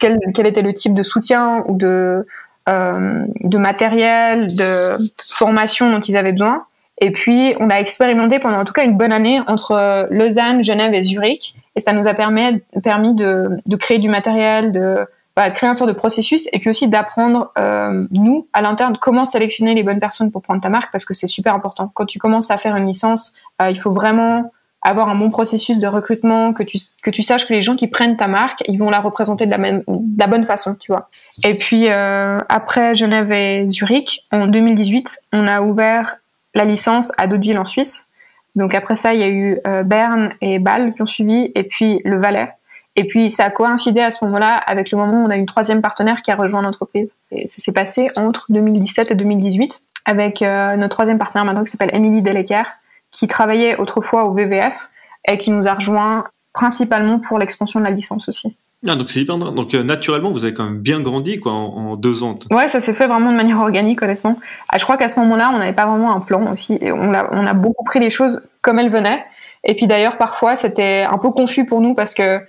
[0.00, 2.26] quel, quel était le type de soutien ou de,
[2.66, 6.64] de matériel, de formation dont ils avaient besoin.
[6.98, 10.94] Et puis, on a expérimenté pendant en tout cas une bonne année entre Lausanne, Genève
[10.94, 11.54] et Zurich.
[11.74, 15.06] Et ça nous a permis, permis de, de créer du matériel, de,
[15.36, 19.26] bah, créer un sort de processus et puis aussi d'apprendre, euh, nous, à l'interne, comment
[19.26, 21.90] sélectionner les bonnes personnes pour prendre ta marque parce que c'est super important.
[21.92, 25.78] Quand tu commences à faire une licence, euh, il faut vraiment avoir un bon processus
[25.78, 28.78] de recrutement, que tu, que tu saches que les gens qui prennent ta marque, ils
[28.78, 31.10] vont la représenter de la, même, de la bonne façon, tu vois.
[31.44, 36.16] Et puis, euh, après Genève et Zurich, en 2018, on a ouvert
[36.56, 38.08] la licence à d'autres villes en Suisse.
[38.56, 41.62] Donc après ça, il y a eu euh, Berne et Bâle qui ont suivi, et
[41.62, 42.50] puis le Valais.
[42.96, 45.44] Et puis ça a coïncidé à ce moment-là avec le moment où on a une
[45.44, 47.16] troisième partenaire qui a rejoint l'entreprise.
[47.30, 51.70] Et ça s'est passé entre 2017 et 2018 avec euh, notre troisième partenaire maintenant qui
[51.70, 52.62] s'appelle Émilie Delecker,
[53.10, 54.88] qui travaillait autrefois au VVF
[55.28, 58.56] et qui nous a rejoint principalement pour l'expansion de la licence aussi.
[58.86, 61.96] Ah, donc c'est hyper donc euh, naturellement vous avez quand même bien grandi quoi en,
[61.96, 62.34] deux ans.
[62.50, 64.38] Ouais, ça s'est fait vraiment de manière organique honnêtement.
[64.68, 67.14] Ah, je crois qu'à ce moment-là, on n'avait pas vraiment un plan aussi et on
[67.14, 69.24] a, on a beaucoup pris les choses comme elles venaient.
[69.64, 72.40] Et puis d'ailleurs parfois c'était un peu confus pour nous parce que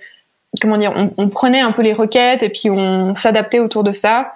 [0.60, 3.92] comment dire, on, on prenait un peu les requêtes et puis on s'adaptait autour de
[3.92, 4.32] ça,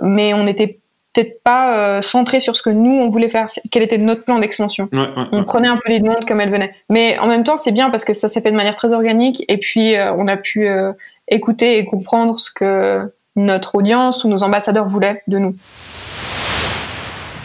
[0.00, 0.78] mais on était
[1.18, 4.38] peut-être pas euh, centré sur ce que nous on voulait faire, quel était notre plan
[4.38, 4.88] d'expansion.
[4.92, 6.74] on prenait un peu les demandes comme elles venaient.
[6.90, 9.44] Mais en même temps, c'est bien parce que ça s'est fait de manière très organique
[9.48, 10.92] et puis euh, on a pu euh,
[11.30, 15.54] écouter et comprendre ce que notre audience ou nos ambassadeurs voulaient de nous.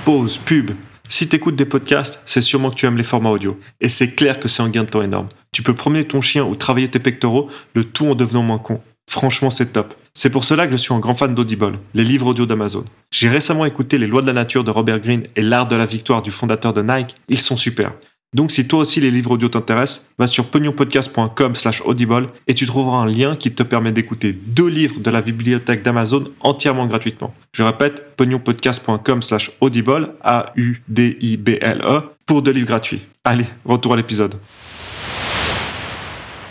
[0.06, 0.72] Pause, pub.
[1.08, 3.60] Si tu écoutes des podcasts, c'est sûrement que tu aimes les formats audio.
[3.82, 5.30] Et c'est clair que c'est un gain de temps énorme.
[5.52, 8.82] Tu peux promener ton chien ou travailler tes pectoraux, le tout en devenant moins con.
[9.10, 9.93] Franchement, c'est top.
[10.15, 12.86] C'est pour cela que je suis un grand fan d'Audible, les livres audio d'Amazon.
[13.12, 15.86] J'ai récemment écouté Les lois de la nature de Robert Greene et L'art de la
[15.86, 17.15] victoire du fondateur de Nike.
[17.30, 17.91] Ils sont super.
[18.34, 22.65] Donc si toi aussi les livres audio t'intéressent, va sur pognonpodcast.com slash audible et tu
[22.65, 27.34] trouveras un lien qui te permet d'écouter deux livres de la bibliothèque d'Amazon entièrement gratuitement.
[27.54, 33.02] Je répète, pognonpodcast.com slash audible, A-U-D-I-B-L-E, pour deux livres gratuits.
[33.24, 34.36] Allez, retour à l'épisode.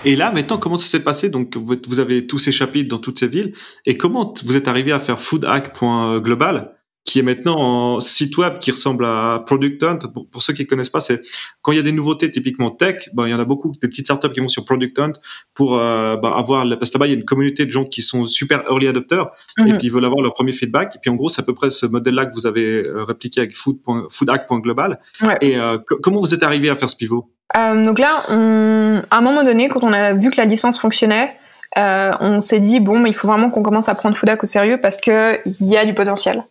[0.05, 1.29] Et là, maintenant, comment ça s'est passé?
[1.29, 3.53] Donc, vous avez tous ces chapitres dans toutes ces villes.
[3.87, 6.73] Et comment vous êtes arrivé à faire foodhack.global
[7.05, 9.99] qui est maintenant un site web qui ressemble à Product Hunt.
[10.31, 11.21] Pour, ceux qui ne connaissent pas, c'est
[11.61, 13.89] quand il y a des nouveautés typiquement tech, ben, il y en a beaucoup, des
[13.89, 15.13] petites startups qui vont sur Product Hunt
[15.53, 18.03] pour euh, ben, avoir, parce que là-bas, il y a une communauté de gens qui
[18.03, 19.27] sont super early adopters
[19.59, 19.79] et mhm.
[19.79, 20.97] puis ils veulent avoir leur premier feedback.
[20.97, 23.41] Et puis en gros, c'est à peu près ce modèle-là que vous avez euh, répliqué
[23.41, 23.79] avec food,
[24.11, 25.01] foodhack.global.
[25.41, 27.31] Et euh, comment vous êtes arrivé à faire ce pivot?
[27.57, 30.81] Euh, donc là, on, à un moment donné, quand on a vu que la licence
[30.81, 31.35] fonctionnait,
[31.77, 34.79] on s'est dit bon, mais il faut vraiment qu'on commence à prendre Foodac au sérieux
[34.81, 36.45] parce que il y a du potentiel.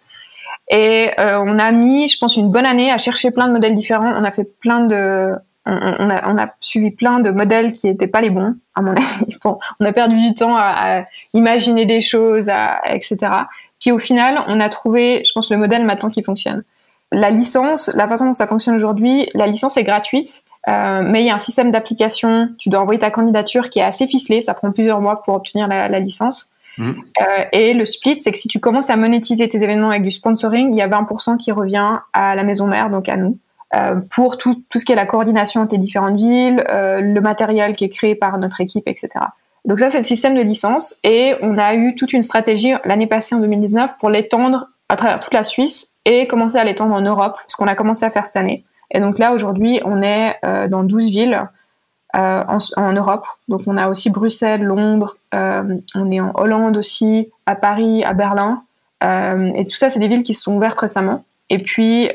[0.71, 3.75] Et euh, on a mis, je pense, une bonne année à chercher plein de modèles
[3.75, 4.09] différents.
[4.09, 5.33] On a fait plein de,
[5.65, 9.37] on, a, suivi plein de modèles qui n'étaient pas les bons, à mon avis.
[9.43, 11.03] On a perdu du temps à,
[11.33, 12.49] imaginer des choses,
[12.85, 13.17] etc.
[13.81, 16.63] Puis au final, on a trouvé, je pense, le modèle maintenant qui fonctionne.
[17.11, 20.43] La licence, la façon dont ça fonctionne aujourd'hui, la licence est gratuite.
[20.69, 22.49] Euh, mais il y a un système d'application.
[22.59, 24.41] Tu dois envoyer ta candidature qui est assez ficelé.
[24.41, 26.51] Ça prend plusieurs mois pour obtenir la licence.
[26.77, 26.93] Mmh.
[27.51, 30.71] et le split, c'est que si tu commences à monétiser tes événements avec du sponsoring,
[30.71, 33.37] il y a 20% qui revient à la maison mère, donc à nous.
[34.09, 37.83] pour tout, tout, ce qui est la coordination entre les différentes villes, le matériel qui
[37.83, 39.25] est créé par notre équipe, etc.
[39.65, 40.95] Donc ça, c'est le système de licence.
[41.03, 45.19] Et on a eu toute une stratégie l'année passée, en 2019, pour l'étendre à travers
[45.19, 48.25] toute la Suisse et commencer à l'étendre en Europe, ce qu'on a commencé à faire
[48.25, 48.65] cette année.
[48.91, 51.47] Et donc là, aujourd'hui, on est euh, dans 12 villes
[52.15, 52.43] euh,
[52.75, 53.25] en, Europe.
[53.47, 58.13] Donc on a aussi Bruxelles, Londres, euh, on est en Hollande aussi, à Paris, à
[58.13, 58.63] Berlin.
[59.01, 61.23] et tout ça, c'est des villes qui se sont ouvertes récemment.
[61.49, 62.09] Et puis,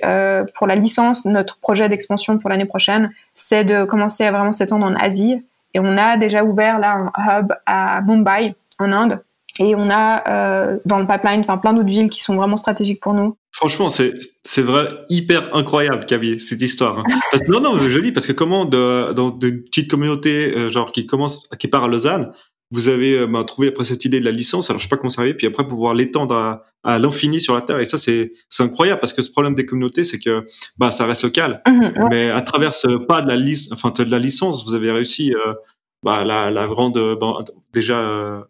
[0.55, 4.87] pour la licence, notre projet d'expansion pour l'année prochaine, c'est de commencer à vraiment s'étendre
[4.87, 5.43] en Asie.
[5.75, 9.21] Et on a déjà ouvert là un hub à Mumbai, en Inde.
[9.59, 13.15] Et on a euh, dans le pipeline plein d'autres villes qui sont vraiment stratégiques pour
[13.15, 13.37] nous.
[13.57, 14.12] Franchement, c'est
[14.45, 16.99] c'est vrai hyper incroyable, Kavi, cette histoire.
[16.99, 17.03] Hein.
[17.31, 20.92] Parce non, non, je dis parce que comment de, dans une petite communauté euh, genre
[20.92, 22.33] qui commence, qui part à Lausanne,
[22.71, 24.69] vous avez euh, bah, trouvé après cette idée de la licence.
[24.69, 27.55] Alors je sais pas comment ça arrive, puis après pouvoir l'étendre à, à l'infini sur
[27.55, 27.81] la terre.
[27.81, 30.45] Et ça c'est c'est incroyable parce que ce problème des communautés, c'est que
[30.77, 31.62] bah ça reste local.
[31.66, 34.92] Mhm, Mais à travers ce pas de la licence, enfin de la licence, vous avez
[34.92, 35.55] réussi euh,
[36.03, 37.38] bah, la, la grande bah,
[37.73, 38.47] déjà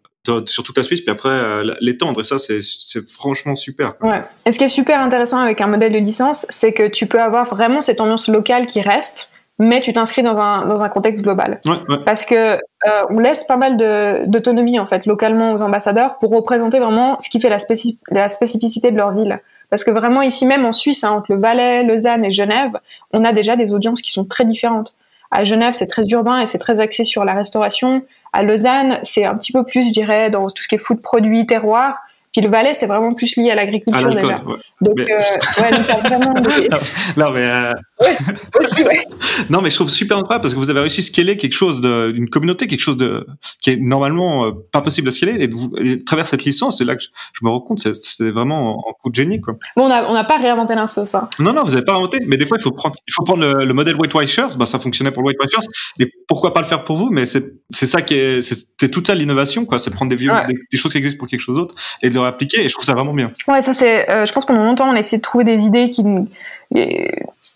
[0.47, 2.21] sur toute la Suisse, puis après euh, l'étendre.
[2.21, 2.61] Et ça, c'est
[3.09, 3.95] franchement super.
[4.01, 4.23] Ouais.
[4.45, 7.21] Et ce qui est super intéressant avec un modèle de licence, c'est que tu peux
[7.21, 11.25] avoir vraiment cette ambiance locale qui reste, mais tu t'inscris dans un, dans un contexte
[11.25, 11.61] global.
[11.67, 12.59] Ouais, Parce que euh,
[13.09, 13.77] on laisse pas mal
[14.29, 17.59] d'autonomie en fait localement aux ambassadeurs pour représenter vraiment ce qui fait la,
[18.11, 19.41] la spécificité de leur ville.
[19.71, 22.73] Parce que vraiment ici même en Suisse, hein, entre le Valais, Lausanne et Genève,
[23.13, 24.95] on a déjà des audiences qui sont très différentes.
[25.31, 28.05] À Genève, c'est très urbain et c'est très axé sur la restauration.
[28.37, 31.01] À Lausanne, c'est un petit peu plus, je dirais, dans tout ce qui est food
[31.01, 31.97] produit, terroir.
[32.33, 34.43] Puis le Valais, c'est vraiment plus lié à l'agriculture déjà.
[34.83, 35.11] Donc, mais...
[35.11, 36.35] Euh, ouais, donc vraiment.
[37.17, 37.47] non, mais.
[37.47, 37.73] Euh...
[38.61, 39.05] aussi, ouais.
[39.51, 41.81] non, mais je trouve super incroyable parce que vous avez réussi à scaler quelque chose
[41.81, 43.27] d'une communauté, quelque chose de
[43.61, 45.37] qui est normalement euh, pas possible à scaler.
[45.43, 47.09] Et, de vous, à travers cette licence, c'est là que je,
[47.43, 49.55] me rends compte, c'est vraiment un coup de génie, quoi.
[49.77, 51.15] Bon, on n'a on a pas réinventé la sauce.
[51.15, 51.29] Hein.
[51.39, 52.19] Non, non, vous n'avez pas inventé.
[52.27, 54.57] Mais des fois, il faut prendre, il faut prendre le, modèle White Shirts.
[54.59, 55.67] Bah, ça fonctionnait pour le White Shirts.
[55.99, 59.15] Et pourquoi pas le faire pour vous Mais c'est ça qui est, c'est toute ça
[59.15, 59.79] l'innovation, quoi.
[59.79, 60.33] C'est prendre des vieux,
[60.71, 62.65] des, choses qui existent pour quelque chose d'autre et de le appliquer.
[62.65, 63.33] Et je trouve ça vraiment bien.
[63.49, 64.11] Ouais, ça c'est.
[64.11, 66.03] Euh, je pense pendant longtemps, on a essayé de trouver des idées qui.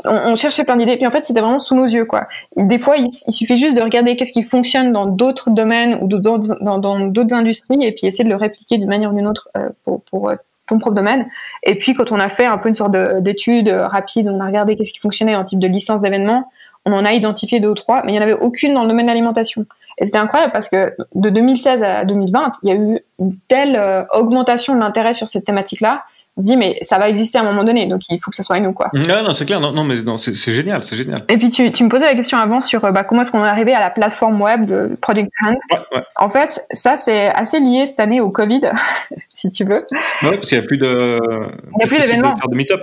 [0.05, 2.27] On, cherchait plein d'idées, puis en fait, c'était vraiment sous nos yeux, quoi.
[2.57, 7.01] Des fois, il, suffit juste de regarder qu'est-ce qui fonctionne dans d'autres domaines ou dans
[7.01, 10.31] d'autres industries, et puis essayer de le répliquer d'une manière ou d'une autre euh, pour,
[10.31, 10.37] euh,
[10.69, 11.29] ton propre domaine.
[11.65, 14.77] Et puis, quand on a fait un peu une sorte d'étude rapide, on a regardé
[14.77, 16.49] qu'est-ce qui fonctionnait en type de licence d'événement,
[16.87, 18.89] on en a identifié deux ou trois, mais il n'y en avait aucune dans le
[18.89, 19.67] domaine de l'alimentation.
[19.99, 23.77] Et c'était incroyable parce que de 2016 à 2020, il y a eu une telle
[23.77, 26.05] euh, augmentation de l'intérêt sur cette thématique-là
[26.43, 28.61] dit mais ça va exister à un moment donné donc il faut que ça soit
[28.61, 28.91] nous quoi.
[28.95, 31.25] Ah non c'est clair non, non mais non, c'est génial c'est génial.
[31.29, 33.49] Et puis tu, tu, me posais la question avant sur bah, comment est-ce qu'on est
[33.49, 35.55] arrivé à la plateforme web de Product Hunt?
[35.71, 38.63] Ouais, En fait ça c'est assez lié cette année au Covid
[39.33, 39.87] si tu veux.
[40.23, 41.21] Ouais parce qu'il n'y a plus de.
[41.25, 42.35] Il n'y a plus d'événements.
[42.35, 42.83] De, de meet-up.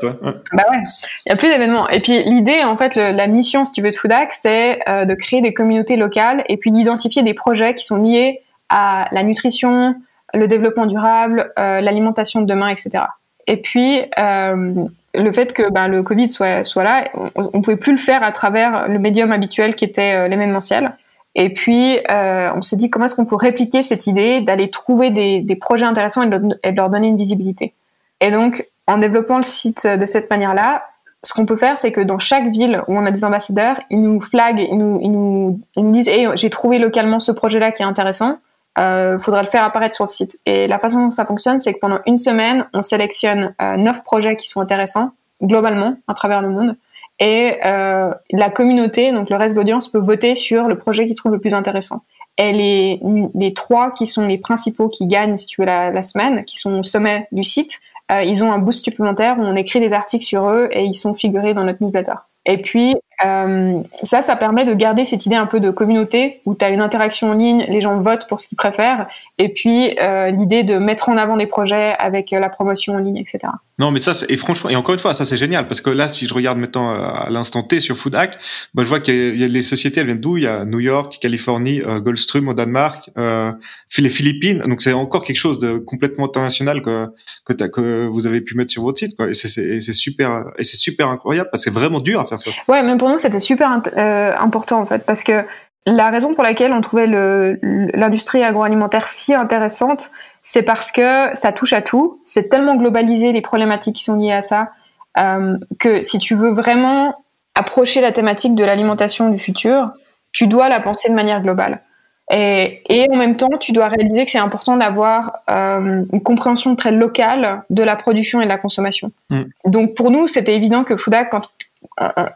[0.54, 0.78] Bah ouais
[1.26, 3.92] il n'y a plus d'événements et puis l'idée en fait la mission si tu veux
[3.92, 7.86] de Foodac c'est euh, de créer des communautés locales et puis d'identifier des projets qui
[7.86, 9.96] sont liés à la nutrition
[10.34, 13.06] le développement durable, euh, l'alimentation de demain, etc.
[13.48, 14.74] Et puis, euh,
[15.16, 17.06] le fait que ben, le Covid soit, là,
[17.36, 20.92] on ne pouvait plus le faire à travers le médium habituel qui était euh, l'événementiel.
[21.36, 25.12] Et puis, euh, on s'est dit comment est-ce qu'on peut répliquer cette idée d'aller trouver
[25.12, 27.74] des, projets intéressants et de, leur donner une visibilité?
[28.20, 30.84] Et donc, en développant le site de cette manière-là,
[31.24, 34.02] ce qu'on peut faire, c'est que dans chaque ville où on a des ambassadeurs, ils
[34.02, 38.38] nous flaguent, ils nous disent hey, j'ai trouvé localement ce projet-là qui est intéressant
[38.78, 40.40] euh, faudra le faire apparaître sur le site.
[40.46, 44.04] Et la façon dont ça fonctionne, c'est que pendant une semaine, on sélectionne euh, neuf
[44.04, 45.12] projets qui sont intéressants
[45.42, 46.76] globalement à travers le monde.
[47.20, 51.16] Et euh, la communauté, donc le reste de l'audience, peut voter sur le projet qu'ils
[51.16, 52.04] trouvent le plus intéressant.
[52.38, 53.02] Et les,
[53.34, 56.58] les trois qui sont les principaux qui gagnent, si tu veux, la, la semaine, qui
[56.58, 57.80] sont au sommet du site,
[58.12, 60.94] euh, ils ont un boost supplémentaire où on écrit des articles sur eux et ils
[60.94, 62.14] sont figurés dans notre newsletter.
[62.46, 66.54] Et puis, euh, ça, ça permet de garder cette idée un peu de communauté où
[66.54, 69.98] tu as une interaction en ligne, les gens votent pour ce qu'ils préfèrent, et puis
[70.00, 73.52] euh, l'idée de mettre en avant des projets avec euh, la promotion en ligne, etc.
[73.80, 76.08] Non, mais ça, et franchement, et encore une fois, ça c'est génial parce que là,
[76.08, 78.38] si je regarde maintenant à l'instant T sur Food Hack,
[78.74, 80.38] bah, je vois que les sociétés, elles viennent d'où?
[80.38, 83.52] Il y a New York, Californie, euh, Goldstream au Danemark, euh,
[84.00, 84.64] les Philippines.
[84.68, 87.08] Donc c'est encore quelque chose de complètement international que
[87.46, 89.30] que, que vous avez pu mettre sur votre site, quoi.
[89.30, 92.50] Et c'est super, et c'est super incroyable parce que c'est vraiment dur à faire ça.
[92.68, 95.44] Ouais, même pour nous, c'était super euh, important en fait parce que
[95.86, 100.12] la raison pour laquelle on trouvait l'industrie agroalimentaire si intéressante,
[100.44, 102.20] c'est parce que ça touche à tout.
[102.24, 104.72] C'est tellement globalisé les problématiques qui sont liées à ça
[105.18, 107.16] euh, que si tu veux vraiment
[107.56, 109.92] approcher la thématique de l'alimentation du futur,
[110.32, 111.82] tu dois la penser de manière globale.
[112.30, 116.76] Et, et, en même temps, tu dois réaliser que c'est important d'avoir euh, une compréhension
[116.76, 119.12] très locale de la production et de la consommation.
[119.30, 119.42] Mm.
[119.66, 121.54] Donc pour nous, c'était évident que Foodac, quand,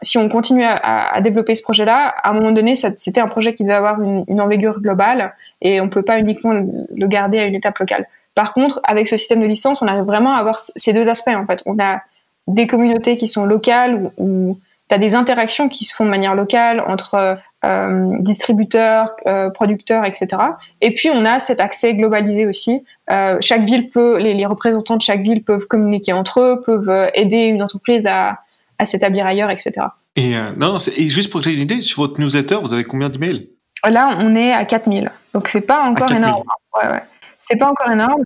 [0.02, 3.54] si on continue à, à, développer ce projet-là, à un moment donné, c'était un projet
[3.54, 7.38] qui devait avoir une, une envergure globale et on ne peut pas uniquement le garder
[7.38, 8.06] à une étape locale.
[8.34, 11.28] Par contre, avec ce système de licence, on arrive vraiment à avoir ces deux aspects.
[11.28, 12.00] En fait, on a
[12.48, 16.34] des communautés qui sont locales où, tu as des interactions qui se font de manière
[16.34, 20.26] locale entre euh, distributeurs, euh, producteurs, etc.
[20.80, 22.84] Et puis on a cet accès globalisé aussi.
[23.10, 26.90] Euh, chaque ville peut, les, les, représentants de chaque ville peuvent communiquer entre eux, peuvent
[26.90, 28.40] euh, aider une entreprise à,
[28.82, 29.86] à s'établir ailleurs, etc.
[30.16, 32.84] Et euh, non, et juste pour que j'ai une idée, sur votre newsletter, vous avez
[32.84, 33.48] combien d'emails?
[33.88, 35.10] Là, on est à 4000.
[35.34, 36.42] Donc c'est pas encore énorme.
[36.76, 37.02] Ouais, ouais.
[37.38, 38.22] C'est pas encore énorme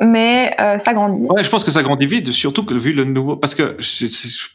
[0.00, 1.26] mais euh, ça grandit.
[1.28, 3.76] Ouais, je pense que ça grandit vite, surtout que vu le nouveau, parce que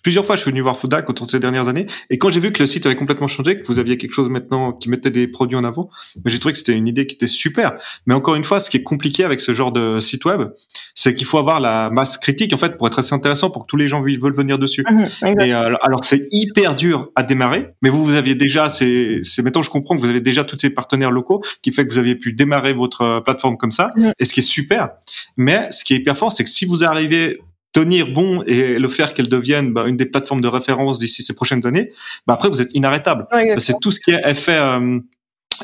[0.01, 2.39] plusieurs fois je suis venu voir Foodac autour de ces dernières années, et quand j'ai
[2.39, 5.11] vu que le site avait complètement changé, que vous aviez quelque chose maintenant qui mettait
[5.11, 5.89] des produits en avant,
[6.25, 7.73] j'ai trouvé que c'était une idée qui était super.
[8.07, 10.49] Mais encore une fois, ce qui est compliqué avec ce genre de site web,
[10.95, 13.67] c'est qu'il faut avoir la masse critique en fait pour être assez intéressant pour que
[13.67, 14.83] tous les gens veulent venir dessus.
[14.89, 19.19] Mhm, et euh, alors c'est hyper dur à démarrer, mais vous vous aviez déjà, c'est,
[19.23, 21.91] c'est maintenant je comprends que vous avez déjà tous ces partenaires locaux qui fait que
[21.91, 24.13] vous aviez pu démarrer votre euh, plateforme comme ça, mhm.
[24.17, 24.89] et ce qui est super.
[25.37, 27.39] Mais ce qui est hyper fort, c'est que si vous arrivez
[27.75, 31.33] tenir bon et le faire qu'elle devienne bah, une des plateformes de référence d'ici ces
[31.33, 31.89] prochaines années,
[32.25, 33.27] bah, après vous êtes inarrêtable.
[33.57, 34.99] c'est tout ce qui est effet euh,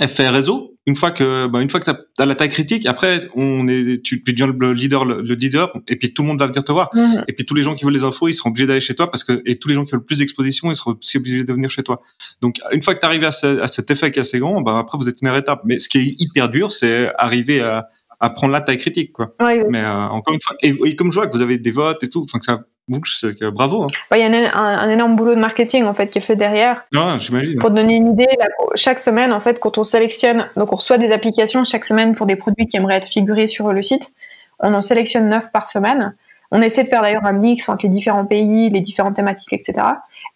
[0.01, 0.75] effet réseau.
[0.87, 4.03] Une fois que bah, une fois que tu as la taille critique, après on est
[4.03, 6.89] tu, deviens le leader le, leader et puis tout le monde va venir te voir.
[7.29, 9.09] Et puis tous les gens qui veulent les infos, ils seront obligés d'aller chez toi
[9.09, 11.45] parce que et tous les gens qui veulent le plus d'exposition, ils seront aussi obligés
[11.45, 12.01] de venir chez toi.
[12.41, 14.61] Donc une fois que tu arrives à, ce, à, cet effet qui est assez grand,
[14.61, 15.61] bah, après vous êtes inarrêtable.
[15.63, 17.87] Mais ce qui est hyper dur, c'est arriver à
[18.21, 19.33] à prendre la taille critique, quoi.
[19.39, 22.09] Mais euh, encore une fois, et, comme je vois que vous avez des votes et
[22.09, 22.61] tout, enfin que ça
[23.05, 23.83] c'est que bravo.
[23.83, 23.87] Hein.
[24.11, 26.85] Il y a un, énorme boulot de marketing en fait qui est fait derrière.
[26.93, 27.57] Non, j'imagine.
[27.57, 28.27] Pour donner une idée,
[28.75, 32.25] chaque semaine en fait, quand on sélectionne, donc on reçoit des applications chaque semaine pour
[32.25, 34.11] des produits qui aimeraient être figurés sur le site.
[34.59, 36.15] On en sélectionne neuf par semaine.
[36.51, 39.87] On essaie de faire d'ailleurs un mix entre les différents pays, les différentes thématiques, etc.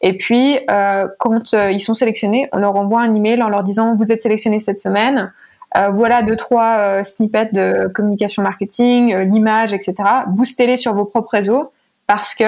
[0.02, 3.64] Et puis, euh, quand euh, ils sont sélectionnés, on leur envoie un email en leur
[3.64, 5.34] disant vous êtes sélectionnés cette semaine.
[5.76, 9.96] Euh, voilà deux trois euh, snippets de communication marketing, euh, l'image, etc.
[10.28, 11.72] Boostez-les sur vos propres réseaux
[12.08, 12.44] parce que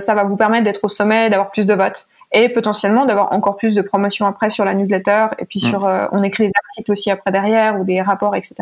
[0.00, 3.56] ça va vous permettre d'être au sommet, d'avoir plus de votes et potentiellement d'avoir encore
[3.56, 5.66] plus de promotions après sur la newsletter et puis mm.
[5.66, 8.54] sur on écrit des articles aussi après derrière ou des rapports, etc.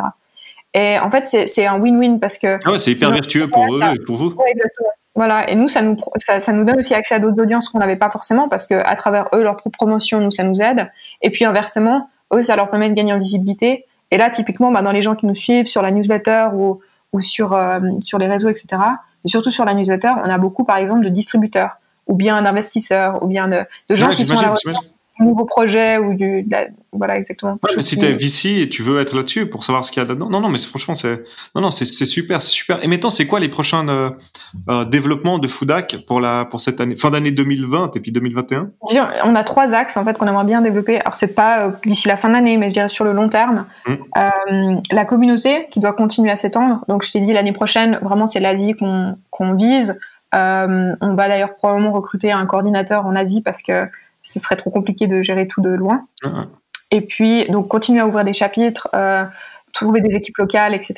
[0.73, 2.59] Et en fait, c'est un win-win parce que.
[2.65, 4.37] Ah ouais, c'est hyper vertueux pour eux et pour vous.
[4.47, 4.91] exactement.
[5.17, 5.51] Voilà.
[5.51, 7.97] Et nous, ça nous, ça, ça nous donne aussi accès à d'autres audiences qu'on n'avait
[7.97, 10.93] pas forcément parce que à travers eux, leur propre promotion, nous, ça nous aide.
[11.23, 14.83] Et puis inversement, eux, ça leur permet de gagner en visibilité et là, typiquement, bah,
[14.83, 16.81] dans les gens qui nous suivent sur la newsletter ou,
[17.13, 18.83] ou sur, euh, sur les réseaux, etc.,
[19.25, 23.23] et surtout sur la newsletter, on a beaucoup, par exemple, de distributeurs, ou bien d'investisseurs,
[23.23, 24.55] ou bien de, de gens qui sont à la
[25.21, 26.47] nouveau projet ou du
[26.93, 27.57] voilà exactement.
[27.79, 30.09] Si tu es VC et tu veux être là-dessus pour savoir ce qu'il y a
[30.09, 31.23] là-dedans non non mais franchement c'est
[31.55, 32.83] non non c'est super c'est super.
[32.83, 34.11] Et maintenant c'est quoi les prochains euh,
[34.69, 38.71] euh, développements de Foodac pour la pour cette année fin d'année 2020 et puis 2021
[39.25, 41.01] on a trois axes en fait qu'on aimerait bien développer.
[41.01, 43.29] Alors c'est pas euh, d'ici la fin de l'année mais je dirais sur le long
[43.29, 43.67] terme.
[43.87, 44.81] Mmh.
[44.93, 46.85] la communauté qui doit continuer à s'étendre.
[46.89, 49.99] Donc je t'ai dit l'année prochaine vraiment c'est l'Asie qu'on qu'on vise.
[50.33, 53.89] On va d'ailleurs probablement recruter un coordinateur en Asie parce que
[54.23, 56.07] ce serait trop compliqué de gérer tout de loin.
[56.91, 59.25] Et puis, donc, continuer à ouvrir des chapitres, euh,
[59.73, 60.95] trouver des équipes locales, etc.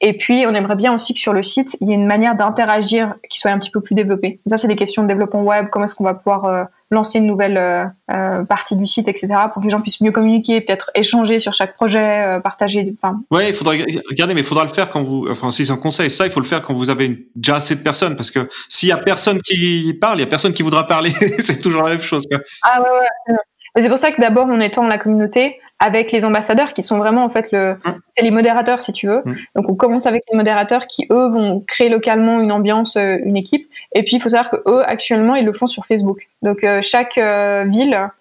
[0.00, 2.36] Et puis, on aimerait bien aussi que sur le site, il y ait une manière
[2.36, 4.40] d'interagir qui soit un petit peu plus développée.
[4.46, 5.68] Ça, c'est des questions de développement web.
[5.70, 9.28] Comment est-ce qu'on va pouvoir euh, lancer une nouvelle euh, euh, partie du site, etc.,
[9.52, 12.94] pour que les gens puissent mieux communiquer, peut-être échanger sur chaque projet, euh, partager.
[13.00, 13.20] Enfin.
[13.30, 15.26] Ouais, il faudrait regarder, mais il faudra le faire quand vous.
[15.28, 17.56] Enfin, si c'est un conseil, ça, il faut le faire quand vous avez une, déjà
[17.56, 20.52] assez de personnes, parce que s'il y a personne qui parle, il y a personne
[20.52, 21.12] qui voudra parler.
[21.38, 22.24] c'est toujours la même chose.
[22.30, 22.40] Quoi.
[22.62, 23.36] Ah ouais, ouais.
[23.82, 27.24] C'est pour ça que d'abord, on étend la communauté avec les ambassadeurs qui sont vraiment
[27.24, 28.00] en fait le mmh.
[28.10, 29.22] c'est les modérateurs si tu veux.
[29.24, 29.34] Mmh.
[29.56, 33.36] Donc on commence avec les modérateurs qui eux vont créer localement une ambiance, euh, une
[33.36, 33.68] équipe.
[33.92, 36.26] Et puis il faut savoir que eux actuellement ils le font sur Facebook.
[36.42, 38.12] Donc euh, chaque euh, ville a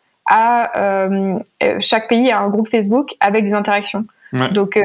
[1.80, 4.06] chaque pays a un groupe Facebook avec des interactions.
[4.34, 4.82] Donc, euh,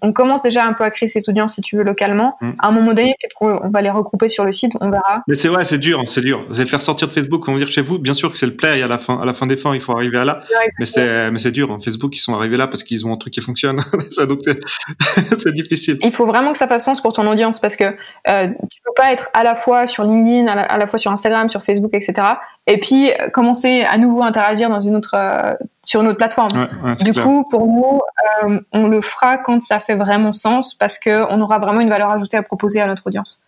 [0.00, 2.36] on, commence déjà un peu à créer cette audience, si tu veux, localement.
[2.40, 2.50] Mm.
[2.58, 5.22] À un moment donné, peut-être qu'on va les regrouper sur le site, on verra.
[5.26, 6.44] Mais c'est vrai, c'est dur, c'est dur.
[6.48, 7.98] Vous allez faire sortir de Facebook, on va dire chez vous.
[7.98, 9.80] Bien sûr que c'est le play, à la fin, à la fin des fins, il
[9.80, 10.40] faut arriver à là.
[10.78, 11.70] mais c'est, mais c'est dur.
[11.70, 11.78] Hein.
[11.82, 13.80] Facebook, ils sont arrivés là parce qu'ils ont un truc qui fonctionne.
[14.10, 14.40] ça, donc
[15.36, 15.98] c'est difficile.
[16.02, 17.84] Il faut vraiment que ça fasse sens pour ton audience parce que
[18.28, 21.48] euh, tu peux pas être à la fois sur LinkedIn, à la fois sur Instagram,
[21.48, 22.34] sur Facebook, etc
[22.66, 26.18] et puis euh, commencer à nouveau à interagir dans une autre euh, sur une autre
[26.18, 26.68] plateforme.
[27.00, 28.00] du coup, pour nous,
[28.44, 31.90] euh, on le fera quand ça fait vraiment sens parce que on aura vraiment une
[31.90, 33.42] valeur ajoutée à proposer à notre audience.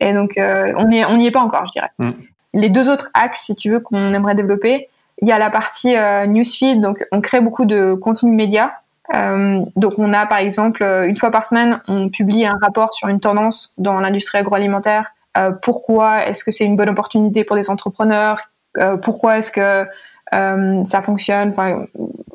[0.00, 1.90] Et donc, on n'y on y est pas encore, je dirais.
[1.98, 2.10] Mm.
[2.54, 4.88] Les deux autres axes, si tu veux, qu'on aimerait développer,
[5.20, 5.94] il y a la partie
[6.26, 6.80] newsfeed.
[6.80, 8.72] Donc, on crée beaucoup de contenu média
[9.74, 13.18] donc on a par exemple une fois par semaine, on publie un rapport sur une
[13.18, 15.10] tendance dans l'industrie agroalimentaire.
[15.62, 18.49] pourquoi est-ce que c'est une bonne opportunité pour des entrepreneurs?
[19.02, 19.86] Pourquoi est-ce que
[20.32, 21.50] ça fonctionne?
[21.50, 21.86] Enfin,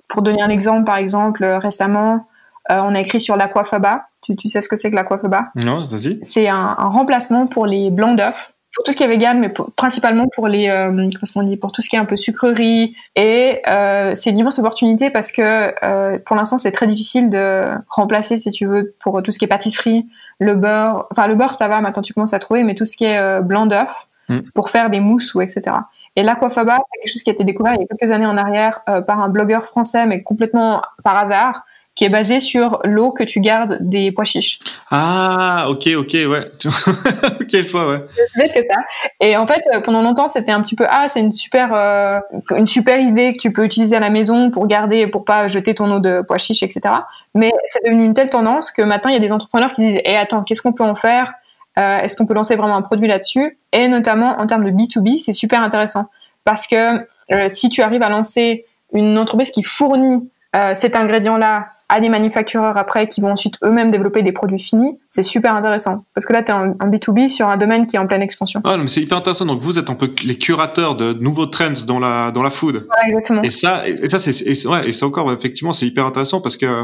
[0.07, 2.27] Pour donner un exemple, par exemple, récemment,
[2.69, 4.07] on a écrit sur l'aquafaba.
[4.21, 5.51] Tu, tu sais ce que c'est que l'aquafaba?
[5.55, 6.19] Non, vas-y.
[6.23, 9.51] C'est un, un remplacement pour les blancs d'œufs pour tout ce qui est vegan, mais
[9.77, 12.93] principalement pour les, euh, qu'on dit, pour tout ce qui est un peu sucrerie.
[13.15, 17.69] Et euh, c'est une immense opportunité parce que euh, pour l'instant, c'est très difficile de
[17.88, 20.07] remplacer, si tu veux, pour tout ce qui est pâtisserie,
[20.39, 21.07] le beurre.
[21.09, 23.17] Enfin, le beurre, ça va, maintenant tu commences à trouver, mais tout ce qui est
[23.17, 24.39] euh, blanc d'œuf mm.
[24.53, 25.77] pour faire des mousses ou etc.
[26.16, 28.38] Et l'aquafaba, c'est quelque chose qui a été découvert il y a quelques années en
[28.38, 33.11] arrière euh, par un blogueur français, mais complètement par hasard, qui est basé sur l'eau
[33.11, 34.59] que tu gardes des pois chiches.
[34.91, 36.51] Ah, ok, ok, ouais.
[36.59, 38.01] je vois, ouais.
[38.36, 38.76] C'est que ça.
[39.22, 42.20] Et en fait, euh, pendant longtemps, c'était un petit peu ah, c'est une super, euh,
[42.57, 45.74] une super idée que tu peux utiliser à la maison pour garder, pour pas jeter
[45.74, 46.95] ton eau de pois chiches, etc.
[47.34, 50.01] Mais c'est devenu une telle tendance que maintenant, il y a des entrepreneurs qui disent,
[50.03, 51.34] eh attends, qu'est-ce qu'on peut en faire
[51.78, 53.57] euh, Est-ce qu'on peut lancer vraiment un produit là-dessus?
[53.71, 56.05] Et notamment en termes de B2B, c'est super intéressant.
[56.43, 56.99] Parce que
[57.32, 60.30] euh, si tu arrives à lancer une entreprise qui fournit
[60.73, 65.23] cet ingrédient-là à des manufactureurs après qui vont ensuite eux-mêmes développer des produits finis, c'est
[65.23, 66.03] super intéressant.
[66.13, 68.61] Parce que là, tu es en, B2B sur un domaine qui est en pleine expansion.
[68.63, 69.45] Ah, c'est hyper intéressant.
[69.45, 72.87] Donc, vous êtes un peu les curateurs de nouveaux trends dans la, dans la food.
[73.07, 73.43] exactement.
[73.43, 76.83] Et ça, et ça, c'est, ouais, et encore, effectivement, c'est hyper intéressant parce que euh,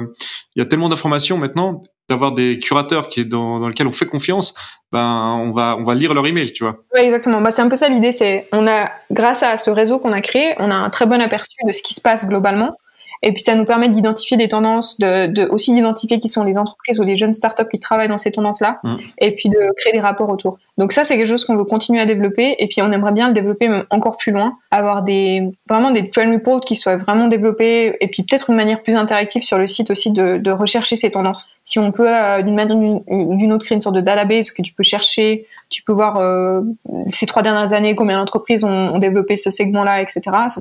[0.56, 3.92] il y a tellement d'informations maintenant d'avoir des curateurs qui est dans, dans lesquels on
[3.94, 4.54] fait confiance,
[4.92, 6.76] ben on va on va lire leur email, tu vois.
[6.94, 7.40] Exactement.
[7.40, 10.20] Bah c'est un peu ça l'idée, c'est on a grâce à ce réseau qu'on a
[10.20, 12.76] créé, on a un très bon aperçu de ce qui se passe globalement
[13.24, 16.58] et puis ça nous permet d'identifier des tendances, de, de aussi d'identifier qui sont les
[16.58, 18.96] entreprises ou les jeunes startups qui travaillent dans ces tendances-là, mmh.
[19.20, 20.58] et puis de créer des rapports autour.
[20.78, 23.28] Donc ça, c'est quelque chose qu'on veut continuer à développer, et puis on aimerait bien
[23.28, 27.28] le développer même encore plus loin, avoir des vraiment des trend reports qui soient vraiment
[27.28, 30.96] développés, et puis peut-être une manière plus interactive sur le site aussi de, de rechercher
[30.96, 31.52] ces tendances.
[31.64, 34.62] Si on peut euh, d'une manière ou d'une autre créer une sorte de database que
[34.62, 36.62] tu peux chercher, tu peux voir euh,
[37.08, 40.22] ces trois dernières années combien d'entreprises ont, ont, développé ce segment-là, etc.
[40.48, 40.60] Ça.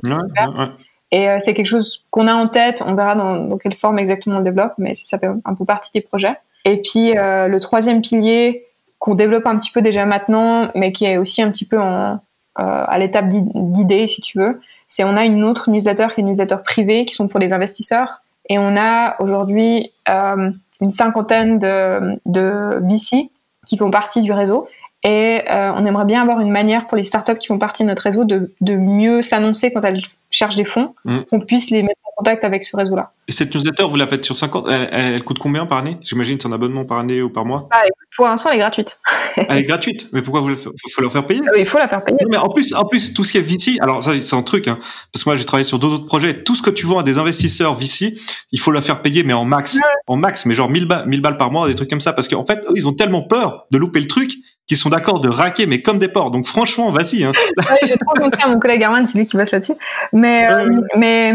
[1.11, 2.83] Et euh, c'est quelque chose qu'on a en tête.
[2.85, 5.91] On verra dans, quelle forme exactement on le développe, mais ça fait un peu partie
[5.91, 6.35] des projets.
[6.65, 8.65] Et puis euh, le troisième pilier
[8.99, 12.15] qu'on développe un petit peu déjà maintenant, mais qui est aussi un petit peu euh,
[12.55, 16.29] à l'étape d'idée, si tu veux, c'est on a une autre newsletter qui est une
[16.29, 18.21] newsletter privée qui sont pour les investisseurs.
[18.47, 23.31] Et on a aujourd'hui une cinquantaine de, de VC
[23.65, 24.67] qui font partie du réseau.
[25.03, 27.87] Et euh, on aimerait bien avoir une manière pour les startups qui font partie de
[27.87, 31.17] notre réseau de, de mieux s'annoncer quand elles cherchent des fonds, mmh.
[31.29, 33.11] qu'on puisse les mettre en contact avec ce réseau-là.
[33.27, 35.97] Et cette newsletter, vous la faites sur 50 elle, elle coûte combien par année?
[36.01, 37.81] J'imagine c'est un abonnement par année ou par mois ah,
[38.15, 38.99] Pour l'instant, elle est gratuite.
[39.35, 41.41] elle est gratuite Mais pourquoi vous le faut, faut leur faire payer?
[41.47, 42.17] Ah Il faut la faire payer.
[42.21, 44.41] Non, mais en plus, en plus, tout ce qui est VC, alors ça c'est un
[44.41, 44.79] truc, hein,
[45.11, 47.17] parce que moi j'ai travaillé sur d'autres projets, tout ce que tu vends à des
[47.17, 48.13] investisseurs VC,
[48.51, 49.81] il faut la faire payer, mais en max, ouais.
[50.07, 52.27] en max, mais genre 1000 balles, 1000 balles par mois, des trucs comme ça, parce
[52.27, 54.31] qu'en fait, eux, ils ont tellement peur de louper le truc
[54.71, 56.31] qui sont d'accord de raquer, mais comme des porcs.
[56.31, 57.25] Donc franchement, vas-y.
[57.25, 57.33] Hein.
[57.57, 59.73] ouais, j'ai trop montré à mon collègue Armand, c'est lui qui bosse là-dessus.
[60.13, 61.33] Mais, euh, mais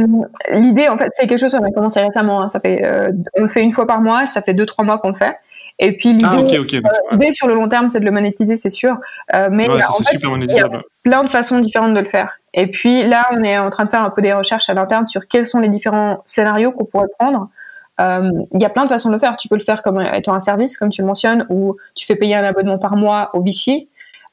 [0.53, 2.41] l'idée, en fait, c'est quelque chose qu'on a commencé récemment.
[2.41, 2.49] Hein.
[2.49, 4.27] Ça fait, euh, on le fait une fois par mois.
[4.27, 5.37] Ça fait deux trois mois qu'on le fait.
[5.79, 6.81] Et puis l'idée, ah, okay, okay,
[7.13, 8.97] euh, sur le long terme, c'est de le monétiser, c'est sûr.
[9.35, 10.71] Euh, mais ouais, en fait, super il y a
[11.05, 12.39] plein de façons différentes de le faire.
[12.55, 15.05] Et puis là, on est en train de faire un peu des recherches à l'interne
[15.05, 17.51] sur quels sont les différents scénarios qu'on pourrait prendre.
[18.01, 19.37] Euh, il y a plein de façons de le faire.
[19.37, 22.17] Tu peux le faire comme étant un service, comme tu le mentionnes, ou tu fais
[22.17, 23.89] payer un abonnement par mois au VC.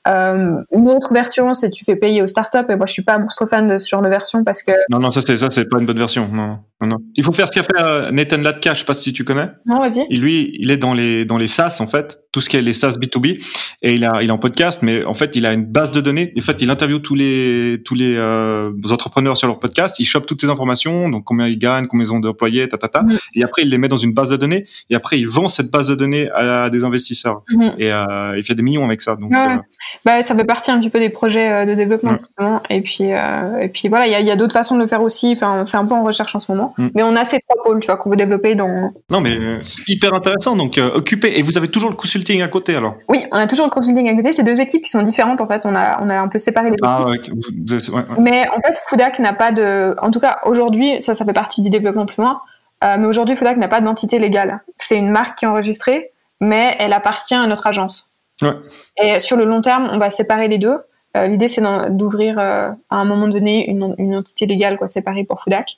[0.06, 2.70] Euh, une autre version, c'est tu fais payer aux startups.
[2.70, 4.72] Et moi, je suis pas un monstre fan de ce genre de version parce que.
[4.90, 6.28] Non, non, ça c'est ça, c'est pas une bonne version.
[6.32, 6.98] Non, non, non.
[7.16, 8.74] Il faut faire ce qu'a fait euh, Nathan Latka.
[8.74, 9.50] Je sais pas si tu connais.
[9.66, 10.06] Non, vas-y.
[10.10, 12.62] Et lui, il est dans les dans les SaaS en fait, tout ce qui est
[12.62, 13.42] les SaaS B2B.
[13.82, 16.02] Et il a il est en podcast, mais en fait, il a une base de
[16.02, 16.34] données.
[16.38, 20.00] En fait, il interviewe tous les tous les euh, entrepreneurs sur leur podcast.
[20.00, 22.90] Il chope toutes ces informations, donc combien ils gagnent, combien ils ont d'employés, ta, ta,
[22.90, 23.04] ta.
[23.04, 23.18] Mm.
[23.36, 24.66] Et après, il les met dans une base de données.
[24.90, 27.44] Et après, il vend cette base de données à, des investisseurs.
[27.50, 27.70] Mm.
[27.78, 29.16] Et euh, il fait des millions avec ça.
[29.16, 29.32] Donc.
[29.32, 29.60] Ouais.
[30.04, 32.20] Bah, ça fait partie un petit peu des projets de développement ouais.
[32.28, 32.64] justement.
[32.70, 34.88] Et puis euh, et puis voilà, il y a, y a d'autres façons de le
[34.88, 35.34] faire aussi.
[35.34, 36.74] Enfin, c'est un peu en recherche en ce moment.
[36.78, 36.88] Mm.
[36.96, 38.92] Mais on a ces trois pôles, tu vois, qu'on veut développer dans.
[39.12, 40.56] Non, mais c'est hyper intéressant.
[40.56, 41.38] Donc euh, occupé.
[41.38, 42.96] Et vous avez toujours le consulting à côté alors?
[43.08, 44.34] Oui, on a toujours le consulting à côté.
[44.34, 45.66] C'est deux équipes qui sont différentes en fait.
[45.66, 47.34] On a on a un peu séparé les ah, équipes.
[47.34, 49.96] Ouais, vous, vous, ouais, mais en fait, Foudac n'a pas de.
[50.02, 52.42] En tout cas, aujourd'hui, ça, ça fait partie du développement plus loin.
[52.84, 54.62] Euh, mais aujourd'hui, Foudac n'a pas d'entité légale.
[54.78, 58.12] C'est une marque qui est enregistrée, mais elle appartient à notre agence.
[58.42, 58.54] Ouais.
[59.02, 60.78] Et sur le long terme, on va séparer les deux.
[61.16, 61.62] Euh, L'idée, c'est
[61.92, 65.78] d'ouvrir euh, à un moment donné une, une, entité légale quoi, séparée pour Foudac.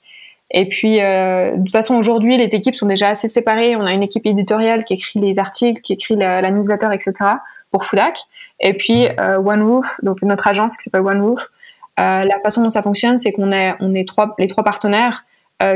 [0.52, 3.76] Et puis, euh, de toute façon, aujourd'hui, les équipes sont déjà assez séparées.
[3.76, 7.14] On a une équipe éditoriale qui écrit les articles, qui écrit la, la newsletter, etc.
[7.72, 8.20] pour Foudac.
[8.60, 11.50] Et puis, euh, One Roof, donc notre agence qui s'appelle One Roof,
[12.00, 15.26] euh, la façon dont ça fonctionne, c'est qu'on est, on est trois, les trois partenaires.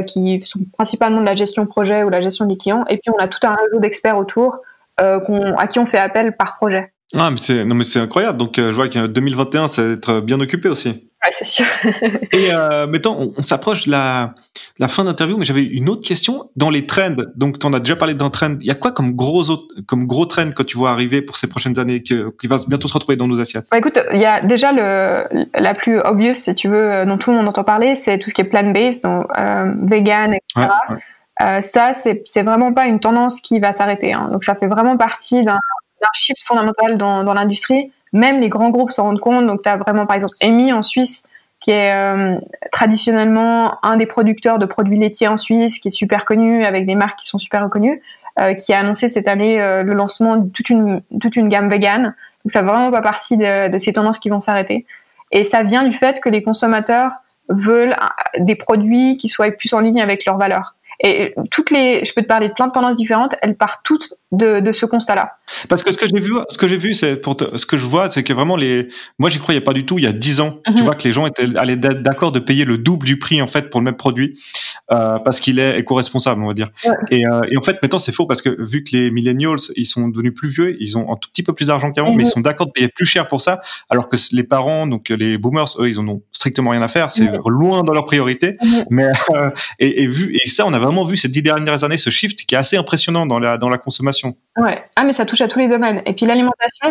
[0.05, 2.83] qui sont principalement de la gestion projet ou la gestion des clients.
[2.89, 4.59] Et puis on a tout un réseau d'experts autour
[4.97, 6.91] à qui on fait appel par projet.
[7.15, 8.37] Ah, mais c'est, non, mais c'est incroyable.
[8.37, 11.08] Donc, je vois que 2021, ça va être bien occupé aussi.
[11.23, 11.65] Ouais, c'est sûr.
[12.33, 14.35] et euh, mettons, on, on s'approche de la,
[14.79, 16.49] la fin d'interview, mais j'avais une autre question.
[16.55, 18.91] Dans les trends, donc tu en as déjà parlé d'un trend, il y a quoi
[18.91, 19.43] comme gros,
[19.85, 22.87] comme gros trend que tu vois arriver pour ces prochaines années, qui, qui va bientôt
[22.87, 23.65] se retrouver dans nos assiettes?
[23.69, 27.17] Bah, Écoute, il y a déjà le, la plus obvious, si tu veux, euh, dont
[27.17, 30.69] tout le monde entend parler, c'est tout ce qui est plant-based, donc euh, vegan, etc.
[31.41, 34.13] Euh, ça, c'est, vraiment pas une tendance qui va s'arrêter.
[34.13, 34.29] Hein.
[34.31, 35.59] Donc ça fait vraiment partie d'un,
[36.01, 39.45] d'un shift fondamental dans, dans l'industrie même les grands groupes s'en rendent compte.
[39.47, 41.23] Donc, tu as vraiment, par exemple, Amy en Suisse,
[41.59, 42.37] qui est euh,
[42.71, 46.95] traditionnellement un des producteurs de produits laitiers en Suisse, qui est super connu, avec des
[46.95, 48.01] marques qui sont super reconnues,
[48.39, 51.69] euh, qui a annoncé cette année euh, le lancement de toute une, toute une gamme
[51.69, 52.15] vegan.
[52.45, 54.85] Donc, ça va vraiment pas partie de, de ces tendances qui vont s'arrêter.
[55.31, 57.11] Et ça vient du fait que les consommateurs
[57.49, 57.95] veulent
[58.37, 60.75] des produits qui soient plus en ligne avec leurs valeurs.
[61.01, 64.15] Et toutes les, je peux te parler de plein de tendances différentes, elles partent toutes
[64.31, 65.39] de, de ce constat-là.
[65.67, 67.85] Parce que ce que j'ai vu, ce que j'ai vu, c'est pour ce que je
[67.85, 69.97] vois, c'est que vraiment les, moi j'y croyais pas du tout.
[69.97, 70.81] Il y a dix ans, tu mhm.
[70.81, 73.69] vois que les gens étaient allaient d'accord de payer le double du prix en fait
[73.69, 74.39] pour le même produit
[74.91, 76.69] euh, parce qu'il est éco-responsable, on va dire.
[77.09, 79.85] Et, euh, et, en fait maintenant c'est faux parce que vu que les millennials ils
[79.85, 82.27] sont devenus plus vieux, ils ont un tout petit peu plus d'argent qu'avant, mais ils
[82.27, 82.31] mhm.
[82.31, 85.67] sont d'accord de payer plus cher pour ça, alors que les parents, donc les boomers,
[85.79, 87.11] eux, ils en ont strictement rien à faire.
[87.11, 87.41] C'est mhm.
[87.47, 88.57] loin dans leur priorité.
[88.89, 89.49] Mais euh,
[89.79, 92.45] et, et, vu et ça, on a vraiment vu ces dix dernières années ce shift
[92.45, 94.18] qui est assez impressionnant dans la dans la consommation.
[94.57, 94.83] Ouais.
[94.95, 96.01] Ah mais ça touche à tous les domaines.
[96.05, 96.89] Et puis l'alimentation,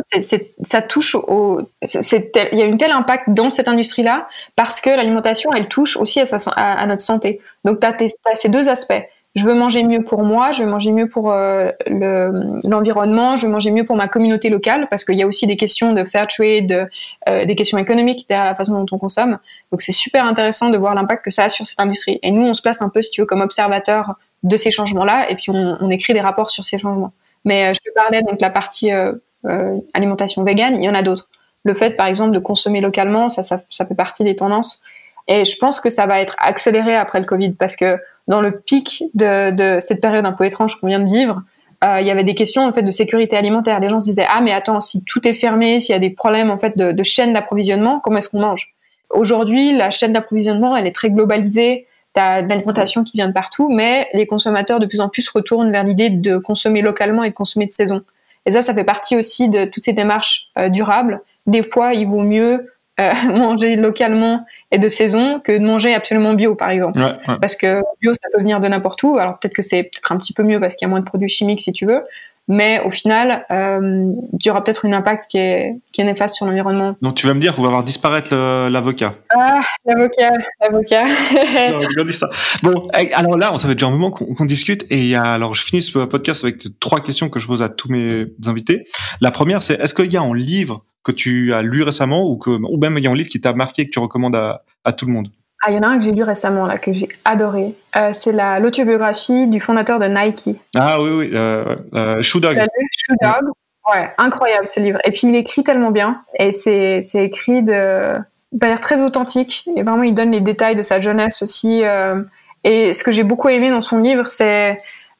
[0.62, 5.50] ça touche au, il y a une tel impact dans cette industrie-là parce que l'alimentation,
[5.54, 7.40] elle touche aussi à, notre santé.
[7.64, 9.02] Donc tu as, ces deux aspects.
[9.34, 13.52] Je veux manger mieux pour moi, je veux manger mieux pour euh, l'environnement, je veux
[13.52, 16.26] manger mieux pour ma communauté locale, parce qu'il y a aussi des questions de fair
[16.26, 16.88] trade,
[17.28, 19.38] euh, des questions économiques derrière la façon dont on consomme.
[19.70, 22.18] Donc c'est super intéressant de voir l'impact que ça a sur cette industrie.
[22.22, 25.30] Et nous, on se place un peu, si tu veux, comme observateur de ces changements-là,
[25.30, 27.12] et puis on, écrit des rapports sur ces changements.
[27.44, 29.12] Mais euh, je te parlais donc de la partie euh,
[29.46, 31.28] euh, alimentation végane, il y en a d'autres.
[31.64, 34.82] Le fait, par exemple, de consommer localement, ça, ça, fait partie des tendances.
[35.26, 38.60] Et je pense que ça va être accéléré après le Covid parce que dans le
[38.60, 41.42] pic de, cette période un peu étrange qu'on vient de vivre,
[41.82, 43.78] il y avait des questions en fait de sécurité alimentaire.
[43.80, 46.10] Les gens se disaient ah mais attends si tout est fermé, s'il y a des
[46.10, 48.74] problèmes en fait de, de chaîne d'approvisionnement, comment est-ce qu'on mange?
[49.10, 51.86] Aujourd'hui, la chaîne d'approvisionnement elle est très globalisée.
[52.18, 55.30] T'as de l'alimentation qui vient de partout, mais les consommateurs de plus en plus se
[55.32, 58.02] retournent vers l'idée de consommer localement et de consommer de saison.
[58.44, 61.20] Et ça, ça fait partie aussi de toutes ces démarches euh, durables.
[61.46, 66.34] Des fois, il vaut mieux euh, manger localement et de saison que de manger absolument
[66.34, 66.98] bio, par exemple.
[67.40, 69.16] Parce que bio, ça peut venir de n'importe où.
[69.16, 71.04] Alors peut-être que c'est peut-être un petit peu mieux parce qu'il y a moins de
[71.04, 72.02] produits chimiques, si tu veux
[72.48, 76.34] mais au final, euh, il y aura peut-être un impact qui est, qui est néfaste
[76.34, 76.96] sur l'environnement.
[77.02, 78.34] Donc tu vas me dire qu'on va voir disparaître
[78.68, 79.14] l'avocat.
[79.30, 81.04] Ah, l'avocat, l'avocat.
[81.72, 82.26] non, ça.
[82.62, 85.22] Bon, eh, alors là, ça fait déjà un moment qu'on discute et il y a,
[85.22, 88.84] alors je finis ce podcast avec trois questions que je pose à tous mes invités.
[89.20, 92.36] La première, c'est est-ce qu'il y a un livre que tu as lu récemment ou
[92.38, 94.36] que, ou même il y a un livre qui t'a marqué et que tu recommandes
[94.36, 95.28] à, à tout le monde?
[95.62, 97.74] Ah, il y en a un que j'ai lu récemment, là, que j'ai adoré.
[97.96, 100.50] Euh, c'est la l'autobiographie du fondateur de Nike.
[100.76, 102.56] Ah oui, oui, euh, euh, Shoe Dog.
[102.56, 103.50] Shoe Dog.
[103.92, 104.98] Ouais, incroyable ce livre.
[105.04, 106.20] Et puis il écrit tellement bien.
[106.38, 108.18] Et c'est, c'est écrit de
[108.60, 109.64] manière très authentique.
[109.76, 111.82] Et vraiment, il donne les détails de sa jeunesse aussi.
[111.84, 112.22] Euh.
[112.64, 114.76] et ce que j'ai beaucoup aimé dans son livre, c'est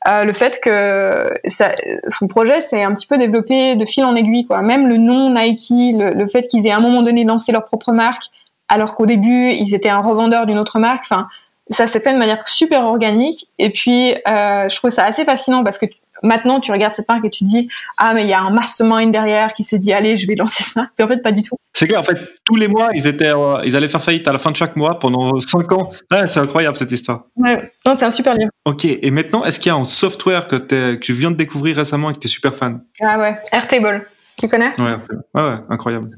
[0.07, 1.73] euh, le fait que ça,
[2.09, 4.47] son projet s'est un petit peu développé de fil en aiguille.
[4.47, 4.63] Quoi.
[4.63, 7.65] Même le nom Nike, le, le fait qu'ils aient à un moment donné lancé leur
[7.65, 8.25] propre marque,
[8.69, 11.03] alors qu'au début ils étaient un revendeur d'une autre marque.
[11.03, 11.29] Enfin,
[11.71, 13.47] ça s'est fait de manière super organique.
[13.59, 15.87] Et puis, euh, je trouve ça assez fascinant parce que
[16.23, 19.13] maintenant, tu regardes cette marque et tu dis, ah, mais il y a un mastermind
[19.13, 20.89] derrière qui s'est dit, allez, je vais lancer ça.
[20.97, 21.57] Puis en fait, pas du tout.
[21.75, 22.01] C'est clair.
[22.01, 24.51] En fait, tous les mois, ils étaient, euh, ils allaient faire faillite à la fin
[24.51, 25.93] de chaque mois pendant cinq ans.
[26.27, 27.27] c'est incroyable cette histoire.
[27.37, 27.73] Ouais.
[27.87, 28.51] Non, c'est un super livre.
[28.65, 28.85] Ok.
[28.85, 32.11] Et maintenant, est-ce qu'il y a un software que, que tu viens de découvrir récemment
[32.11, 32.81] et que tu es super fan?
[33.01, 33.37] Ah ouais.
[33.53, 34.07] Airtable.
[34.41, 36.09] Tu connais ouais, ouais, incroyable.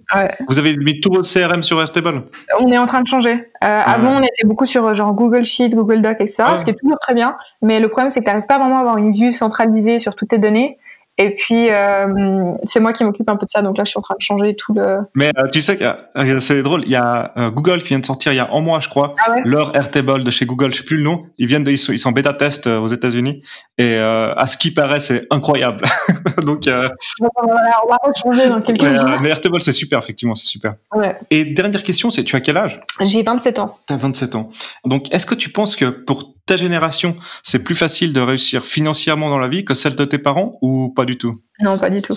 [0.48, 2.24] Vous avez mis tout votre CRM sur Airtable?
[2.60, 3.32] On est en train de changer.
[3.32, 6.78] Euh, avant, on était beaucoup sur genre Google Sheet, Google Doc, etc., ce qui est
[6.78, 7.36] toujours très bien.
[7.62, 10.14] Mais le problème, c'est que tu n'arrives pas vraiment à avoir une vue centralisée sur
[10.14, 10.78] toutes tes données.
[11.20, 13.60] Et puis, euh, c'est moi qui m'occupe un peu de ça.
[13.60, 15.00] Donc là, je suis en train de changer tout le.
[15.14, 16.82] Mais euh, tu sais que euh, c'est drôle.
[16.86, 19.14] Il y a Google qui vient de sortir il y a un mois, je crois,
[19.26, 20.72] ah leur Airtable de chez Google.
[20.72, 21.26] Je sais plus le nom.
[21.36, 23.42] Ils viennent de, ils sont, ils sont bêta test aux États-Unis.
[23.76, 25.84] Et à ce qui paraît, c'est incroyable.
[26.46, 26.60] donc.
[26.66, 29.20] on va rechanger dans quelques jours.
[29.20, 30.76] mais Airtable, c'est super, effectivement, c'est super.
[30.94, 31.14] Ouais.
[31.30, 32.80] Et dernière question, c'est tu as quel âge?
[33.02, 33.76] J'ai 27 ans.
[33.86, 34.48] Tu as 27 ans.
[34.86, 39.30] Donc, est-ce que tu penses que pour ta génération, c'est plus facile de réussir financièrement
[39.30, 41.38] dans la vie que celle de tes parents ou pas du tout?
[41.60, 42.16] Non, pas du tout.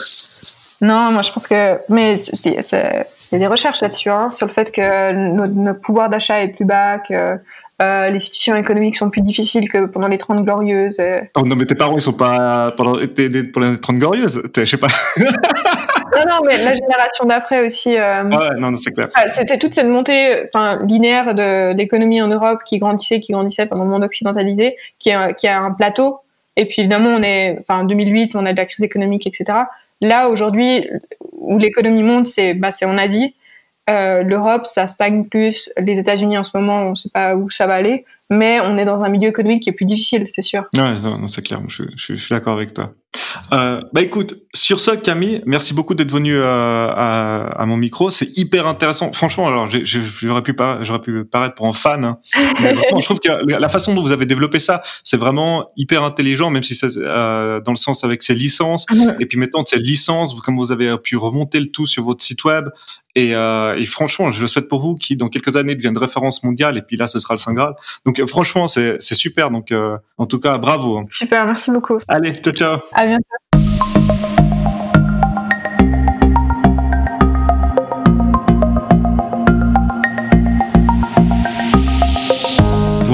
[0.82, 1.78] Non, moi je pense que.
[1.88, 6.42] Mais il y a des recherches là-dessus, hein, sur le fait que notre, pouvoir d'achat
[6.42, 7.38] est plus bas, que
[7.82, 11.00] euh, les situations économiques sont plus difficiles que pendant les 30 glorieuses.
[11.38, 12.98] Oh, non, mais tes parents, ils sont pas pendant,
[13.54, 14.88] pendant les 30 glorieuses Je sais pas.
[16.18, 17.98] non, non, mais la génération d'après aussi.
[17.98, 19.10] Euh, ouais, non, c'est clair.
[19.28, 23.84] C'était toute cette montée enfin, linéaire de l'économie en Europe qui grandissait, qui grandissait pendant
[23.84, 26.20] le monde occidentalisé, qui a, qui a un plateau.
[26.56, 29.60] Et puis évidemment, on est, enfin, 2008, on a de la crise économique, etc.
[30.02, 30.88] Là, aujourd'hui,
[31.32, 33.36] où l'économie monte, c'est bah, en Asie.
[33.90, 35.72] Euh, L'Europe, ça stagne plus.
[35.78, 38.06] Les États-Unis, en ce moment, on ne sait pas où ça va aller.
[38.30, 40.64] Mais on est dans un milieu économique qui est plus difficile, c'est sûr.
[40.76, 41.62] Ouais, non, c'est clair.
[41.68, 42.94] Je, je, je suis d'accord avec toi.
[43.52, 48.10] Euh, bah écoute, sur ça, Camille, merci beaucoup d'être venu euh, à, à, mon micro.
[48.10, 49.12] C'est hyper intéressant.
[49.12, 52.18] Franchement, alors j'aurais pu j'aurais pu paraître pour un fan, hein.
[52.62, 56.50] mais je trouve que la façon dont vous avez développé ça, c'est vraiment hyper intelligent,
[56.50, 58.86] même si c'est euh, dans le sens avec ces licences.
[58.90, 62.24] Ah et puis maintenant, ces licences, comme vous avez pu remonter le tout sur votre
[62.24, 62.70] site web.
[63.16, 66.80] Et, et franchement, je le souhaite pour vous, qui dans quelques années devienne référence mondiale.
[66.80, 67.76] Et puis là, ce sera le Saint Graal.
[68.08, 69.52] Donc euh, franchement, c'est super.
[69.52, 69.74] Donc
[70.18, 70.98] en tout cas, bravo.
[70.98, 71.06] Hein.
[71.12, 72.00] Super, merci beaucoup.
[72.08, 72.80] Allez, ciao ciao.
[72.94, 73.24] À bientôt.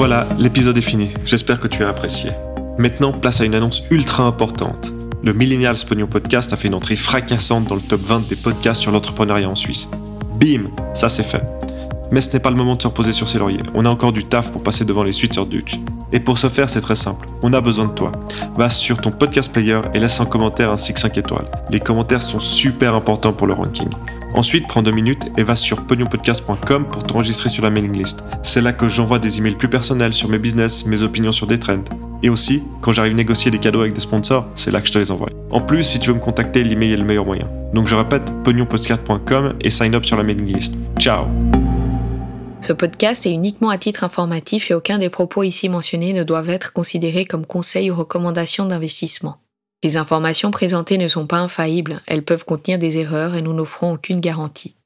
[0.00, 1.10] Voilà, l'épisode est fini.
[1.26, 2.30] J'espère que tu as apprécié.
[2.78, 4.94] Maintenant, place à une annonce ultra importante.
[5.22, 8.80] Le Millennial Pognon Podcast a fait une entrée fracassante dans le top 20 des podcasts
[8.80, 9.90] sur l'entrepreneuriat en Suisse.
[10.36, 11.42] Bim, ça c'est fait.
[12.10, 13.60] Mais ce n'est pas le moment de se reposer sur ses lauriers.
[13.74, 15.78] On a encore du taf pour passer devant les suites sur Dutch.
[16.12, 17.26] Et pour ce faire, c'est très simple.
[17.42, 18.10] On a besoin de toi.
[18.56, 21.48] Va sur ton podcast player et laisse un commentaire ainsi que 5 étoiles.
[21.70, 23.88] Les commentaires sont super importants pour le ranking.
[24.34, 28.24] Ensuite, prends deux minutes et va sur pognonpodcast.com pour t'enregistrer sur la mailing list.
[28.42, 31.58] C'est là que j'envoie des emails plus personnels sur mes business, mes opinions sur des
[31.58, 31.84] trends.
[32.22, 34.92] Et aussi, quand j'arrive à négocier des cadeaux avec des sponsors, c'est là que je
[34.92, 35.28] te les envoie.
[35.50, 37.48] En plus, si tu veux me contacter, l'email est le meilleur moyen.
[37.72, 40.74] Donc je répète, pognonpodcast.com et sign up sur la mailing list.
[40.98, 41.26] Ciao
[42.60, 46.50] ce podcast est uniquement à titre informatif et aucun des propos ici mentionnés ne doivent
[46.50, 49.38] être considérés comme conseils ou recommandations d'investissement.
[49.82, 53.94] Les informations présentées ne sont pas infaillibles, elles peuvent contenir des erreurs et nous n'offrons
[53.94, 54.76] aucune garantie.